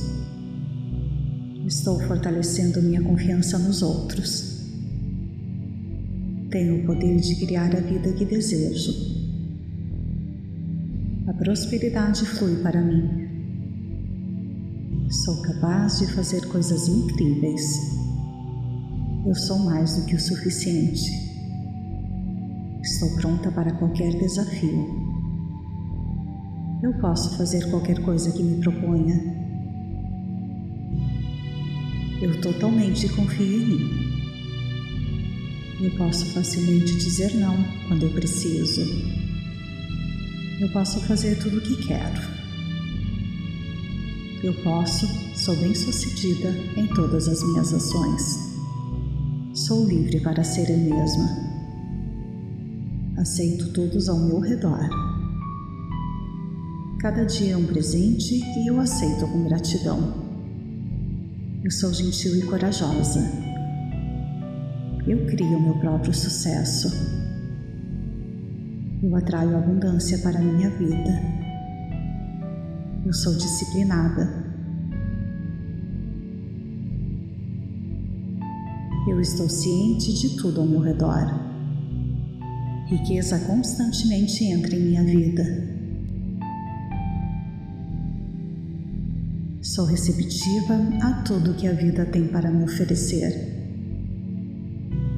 [1.64, 4.49] Estou fortalecendo minha confiança nos outros.
[6.50, 8.92] Tenho o poder de criar a vida que desejo.
[11.28, 13.28] A prosperidade flui para mim.
[15.08, 17.62] Sou capaz de fazer coisas incríveis.
[19.24, 21.08] Eu sou mais do que o suficiente.
[22.82, 24.88] Estou pronta para qualquer desafio.
[26.82, 29.16] Eu posso fazer qualquer coisa que me proponha.
[32.20, 34.09] Eu totalmente confio em mim.
[35.82, 37.56] Eu posso facilmente dizer não
[37.88, 38.82] quando eu preciso.
[40.60, 42.20] Eu posso fazer tudo o que quero.
[44.44, 48.50] Eu posso, sou bem-sucedida em todas as minhas ações.
[49.54, 51.50] Sou livre para ser eu mesma.
[53.16, 54.86] Aceito todos ao meu redor.
[56.98, 60.28] Cada dia é um presente e eu aceito com gratidão.
[61.64, 63.49] Eu sou gentil e corajosa.
[65.06, 66.88] Eu crio meu próprio sucesso.
[69.02, 71.40] Eu atraio abundância para a minha vida.
[73.06, 74.28] Eu sou disciplinada.
[79.08, 81.50] Eu estou ciente de tudo ao meu redor.
[82.86, 85.44] Riqueza constantemente entra em minha vida.
[89.62, 93.59] Sou receptiva a tudo que a vida tem para me oferecer.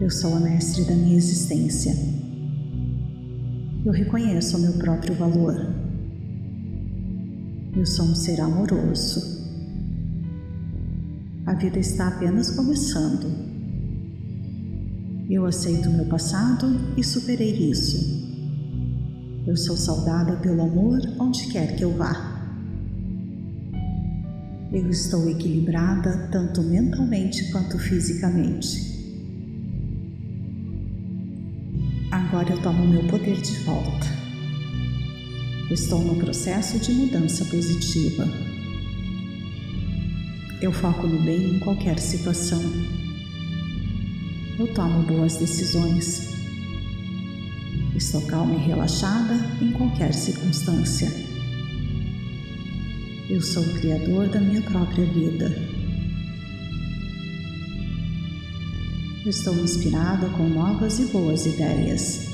[0.02, 1.94] Eu sou a mestre da minha existência.
[3.86, 5.54] Eu reconheço o meu próprio valor.
[7.76, 9.22] Eu sou um ser amoroso.
[11.46, 13.30] A vida está apenas começando.
[15.30, 18.26] Eu aceito meu passado e superei isso.
[19.46, 22.42] Eu sou saudada pelo amor onde quer que eu vá.
[24.72, 29.00] Eu estou equilibrada tanto mentalmente quanto fisicamente.
[32.32, 34.06] Agora eu tomo meu poder de volta.
[35.70, 38.26] Estou no processo de mudança positiva.
[40.62, 42.62] Eu foco no bem em qualquer situação.
[44.58, 46.30] Eu tomo boas decisões.
[47.94, 51.12] Estou calma e relaxada em qualquer circunstância.
[53.28, 55.71] Eu sou o criador da minha própria vida.
[59.24, 62.26] Estou inspirada com novas e boas ideias.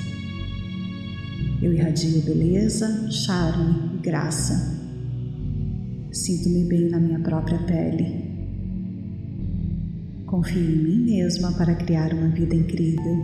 [1.61, 4.75] Eu irradio beleza, charme e graça.
[6.11, 8.25] Sinto-me bem na minha própria pele.
[10.25, 13.23] Confio em mim mesma para criar uma vida incrível.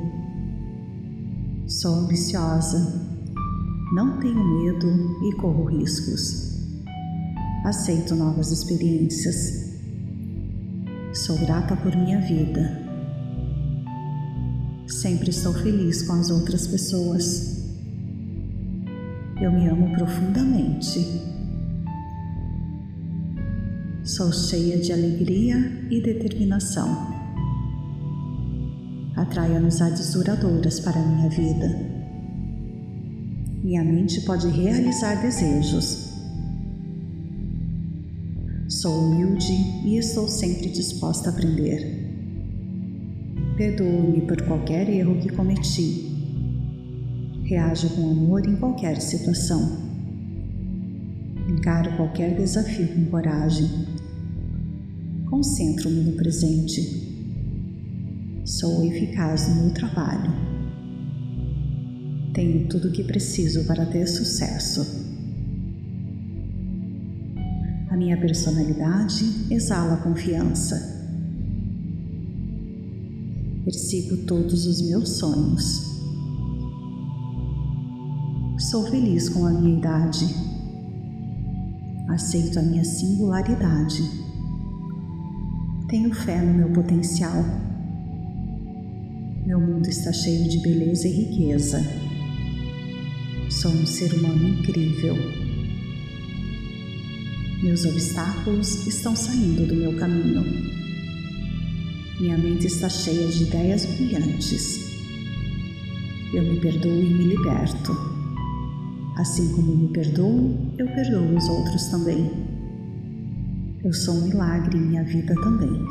[1.66, 3.01] Sou ambiciosa,
[3.95, 6.61] não tenho medo e corro riscos.
[7.65, 9.73] Aceito novas experiências.
[11.15, 12.84] Sou grata por minha vida.
[15.05, 17.62] Sempre estou feliz com as outras pessoas.
[19.39, 20.98] Eu me amo profundamente.
[24.02, 25.56] Sou cheia de alegria
[25.90, 26.89] e determinação.
[29.14, 31.68] Atraio amizades duradouras para a minha vida.
[33.62, 36.14] Minha mente pode realizar desejos.
[38.70, 39.52] Sou humilde
[39.85, 42.03] e estou sempre disposta a aprender.
[43.56, 46.14] Perdoo-me por qualquer erro que cometi
[47.44, 49.76] Reaja com amor em qualquer situação.
[51.47, 53.68] Encaro qualquer desafio com coragem.
[55.28, 56.81] Concentro-me no presente.
[58.47, 60.32] Sou eficaz no meu trabalho.
[62.32, 65.05] Tenho tudo o que preciso para ter sucesso.
[67.90, 70.93] A minha personalidade exala confiança.
[73.65, 75.95] Persigo todos os meus sonhos.
[78.59, 80.27] Sou feliz com a minha idade.
[82.11, 84.03] Aceito a minha singularidade.
[85.89, 87.43] Tenho fé no meu potencial.
[89.47, 91.82] Meu mundo está cheio de beleza e riqueza.
[93.49, 95.16] Sou um ser humano incrível.
[97.62, 100.84] Meus obstáculos estão saindo do meu caminho.
[102.24, 104.96] Minha mente está cheia de ideias brilhantes.
[106.32, 107.92] Eu me perdoo e me liberto.
[109.18, 112.32] Assim como me perdoo, eu perdoo os outros também.
[113.84, 115.84] Eu sou um milagre em minha vida também.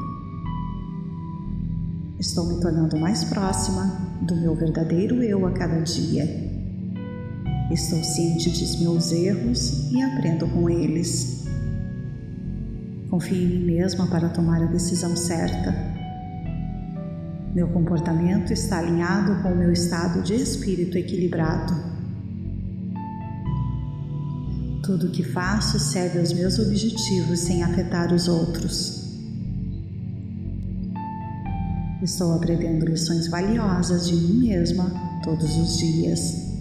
[2.19, 3.85] Estou me tornando mais próxima
[4.23, 6.25] do meu verdadeiro eu a cada dia.
[7.69, 11.45] Estou ciente de meus erros e aprendo com eles.
[13.11, 15.92] Confio em mim mesma para tomar a decisão certa.
[17.53, 21.71] Meu comportamento está alinhado com o meu estado de espírito equilibrado.
[24.81, 29.03] Tudo o que faço serve aos meus objetivos sem afetar os outros.
[32.01, 34.91] Estou aprendendo lições valiosas de mim mesma
[35.23, 36.51] todos os dias.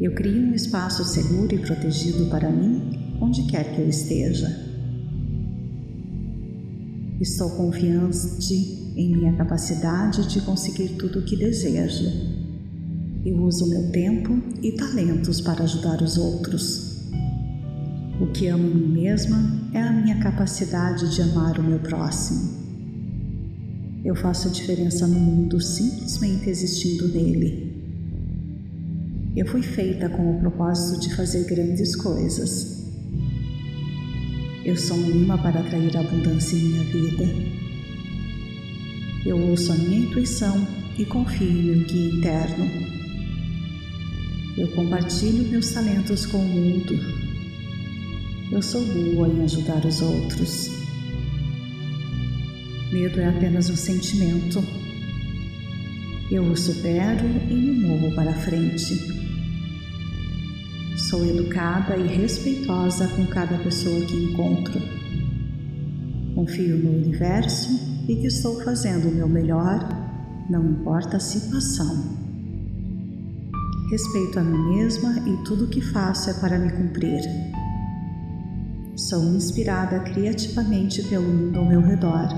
[0.00, 4.48] Eu crio um espaço seguro e protegido para mim onde quer que eu esteja.
[7.20, 12.04] Estou confiante em minha capacidade de conseguir tudo o que desejo.
[13.24, 17.10] Eu uso meu tempo e talentos para ajudar os outros.
[18.20, 22.60] O que amo em mim mesma é a minha capacidade de amar o meu próximo.
[24.04, 27.70] Eu faço a diferença no mundo simplesmente existindo nele.
[29.36, 32.86] Eu fui feita com o propósito de fazer grandes coisas.
[34.64, 37.59] Eu sou um imã para atrair abundância em minha vida.
[39.24, 40.66] Eu ouço a minha intuição
[40.96, 42.70] e confio meu guia interno.
[44.56, 46.98] Eu compartilho meus talentos com o mundo.
[48.50, 50.70] Eu sou boa em ajudar os outros.
[52.90, 54.64] Medo é apenas um sentimento.
[56.30, 58.96] Eu o supero e me movo para frente.
[61.10, 64.80] Sou educada e respeitosa com cada pessoa que encontro.
[66.34, 69.86] Confio no universo e que estou fazendo o meu melhor,
[70.48, 72.30] não importa a situação.
[73.90, 77.20] Respeito a mim mesma e tudo o que faço é para me cumprir.
[78.96, 82.28] Sou inspirada criativamente pelo mundo ao meu redor.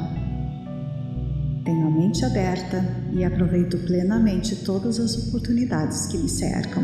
[1.65, 6.83] Tenho a mente aberta e aproveito plenamente todas as oportunidades que me cercam.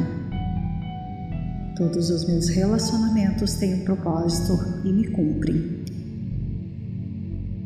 [1.77, 5.85] Todos os meus relacionamentos têm um propósito e me cumprem.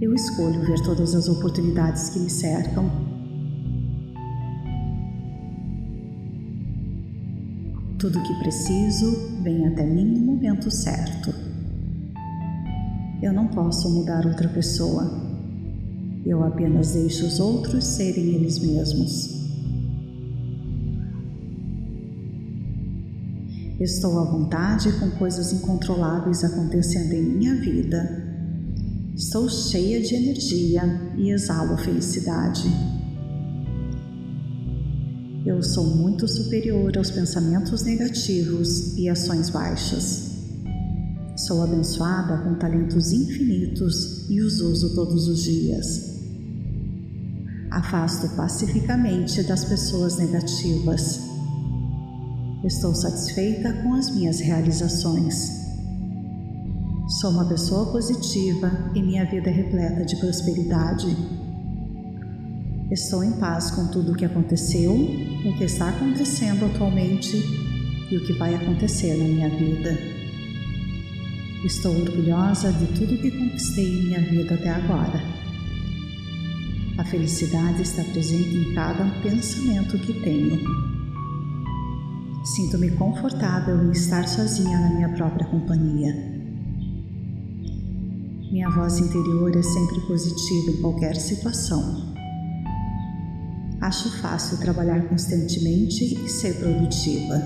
[0.02, 2.90] Eu escolho ver todas as oportunidades que me cercam
[8.00, 11.32] Tudo o que preciso vem até mim no momento certo.
[13.22, 15.08] Eu não posso mudar outra pessoa.
[16.26, 19.40] Eu apenas deixo os outros serem eles mesmos.
[23.78, 28.21] Estou à vontade com coisas incontroláveis acontecendo em minha vida.
[29.22, 30.82] Estou cheia de energia
[31.16, 32.64] e exalo felicidade.
[35.46, 40.32] Eu sou muito superior aos pensamentos negativos e ações baixas.
[41.36, 46.18] Sou abençoada com talentos infinitos e os uso todos os dias.
[47.70, 51.20] Afasto pacificamente das pessoas negativas.
[52.64, 55.61] Estou satisfeita com as minhas realizações.
[57.22, 61.06] Sou uma pessoa positiva e minha vida é repleta de prosperidade.
[62.90, 67.36] Estou em paz com tudo o que aconteceu, o que está acontecendo atualmente
[68.10, 69.96] e o que vai acontecer na minha vida.
[71.64, 75.22] Estou orgulhosa de tudo que conquistei em minha vida até agora.
[76.98, 80.58] A felicidade está presente em cada pensamento que tenho.
[82.44, 86.31] Sinto-me confortável em estar sozinha na minha própria companhia.
[88.52, 92.12] Minha voz interior é sempre positiva em qualquer situação.
[93.80, 97.40] Acho fácil trabalhar constantemente e ser produtiva.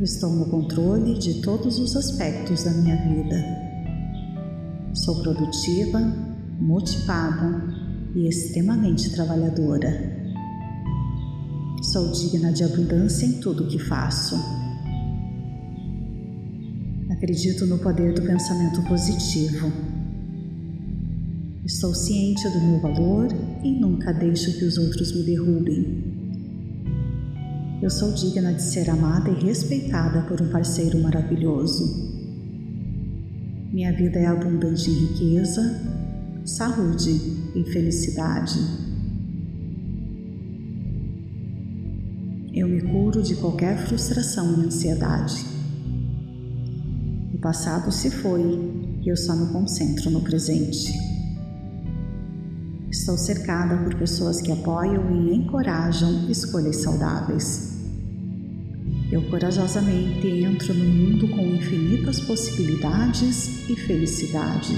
[0.00, 3.36] Estou no controle de todos os aspectos da minha vida.
[4.94, 6.00] Sou produtiva,
[6.58, 7.68] motivada
[8.14, 10.10] e extremamente trabalhadora.
[11.82, 14.61] Sou digna de abundância em tudo o que faço.
[17.22, 19.72] Acredito no poder do pensamento positivo.
[21.64, 23.28] Estou ciente do meu valor
[23.62, 26.02] e nunca deixo que os outros me derrubem.
[27.80, 32.12] Eu sou digna de ser amada e respeitada por um parceiro maravilhoso.
[33.72, 35.80] Minha vida é abundante em riqueza,
[36.44, 37.20] saúde
[37.54, 38.58] e felicidade.
[42.52, 45.61] Eu me curo de qualquer frustração e ansiedade.
[47.42, 48.40] Passado se foi
[49.02, 50.92] e eu só me concentro no presente.
[52.88, 57.72] Estou cercada por pessoas que apoiam e encorajam escolhas saudáveis.
[59.10, 64.76] Eu corajosamente entro no mundo com infinitas possibilidades e felicidade.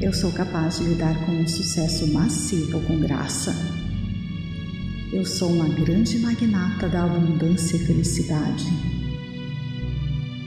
[0.00, 3.52] Eu sou capaz de lidar com um sucesso massivo com graça.
[5.12, 8.97] Eu sou uma grande magnata da abundância e felicidade.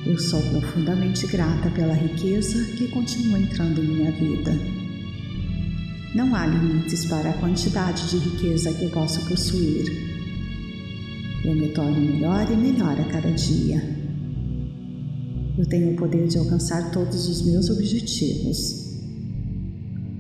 [0.06, 4.52] Eu sou profundamente grata pela riqueza que continua entrando em minha vida.
[6.16, 10.12] Não há limites para a quantidade de riqueza que posso possuir
[11.44, 13.82] eu me torno melhor e melhor a cada dia.
[15.58, 19.00] Eu tenho o poder de alcançar todos os meus objetivos.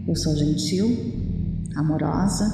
[0.07, 0.89] Eu sou gentil,
[1.75, 2.45] amorosa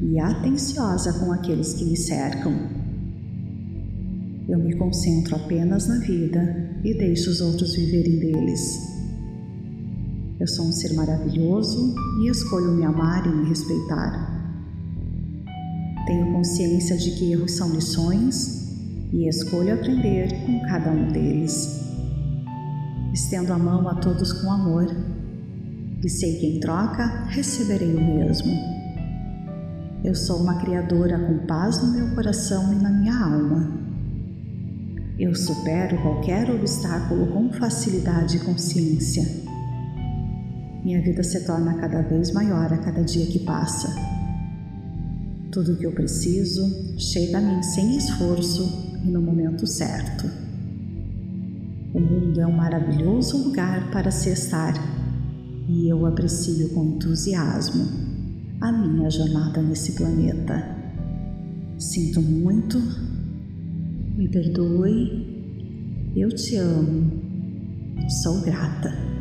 [0.00, 2.81] e atenciosa com aqueles que me cercam.
[4.48, 8.92] Eu me concentro apenas na vida e deixo os outros viverem deles.
[10.40, 14.42] Eu sou um ser maravilhoso e escolho me amar e me respeitar.
[16.06, 18.68] Tenho consciência de que erros são lições
[19.12, 21.80] e escolho aprender com cada um deles.
[23.12, 24.86] Estendo a mão a todos com amor
[26.02, 28.52] e sei que em troca receberei o mesmo.
[30.02, 33.81] Eu sou uma criadora com paz no meu coração e na minha alma.
[35.18, 39.22] Eu supero qualquer obstáculo com facilidade e consciência.
[40.82, 43.94] Minha vida se torna cada vez maior a cada dia que passa.
[45.52, 46.62] Tudo o que eu preciso
[46.98, 50.28] chega a mim sem esforço e no momento certo.
[51.92, 54.72] O mundo é um maravilhoso lugar para se estar
[55.68, 57.86] e eu aprecio com entusiasmo
[58.62, 60.64] a minha jornada nesse planeta.
[61.78, 62.80] Sinto muito,
[64.16, 65.26] me perdoe,
[66.14, 67.10] eu te amo,
[68.22, 69.11] sou grata.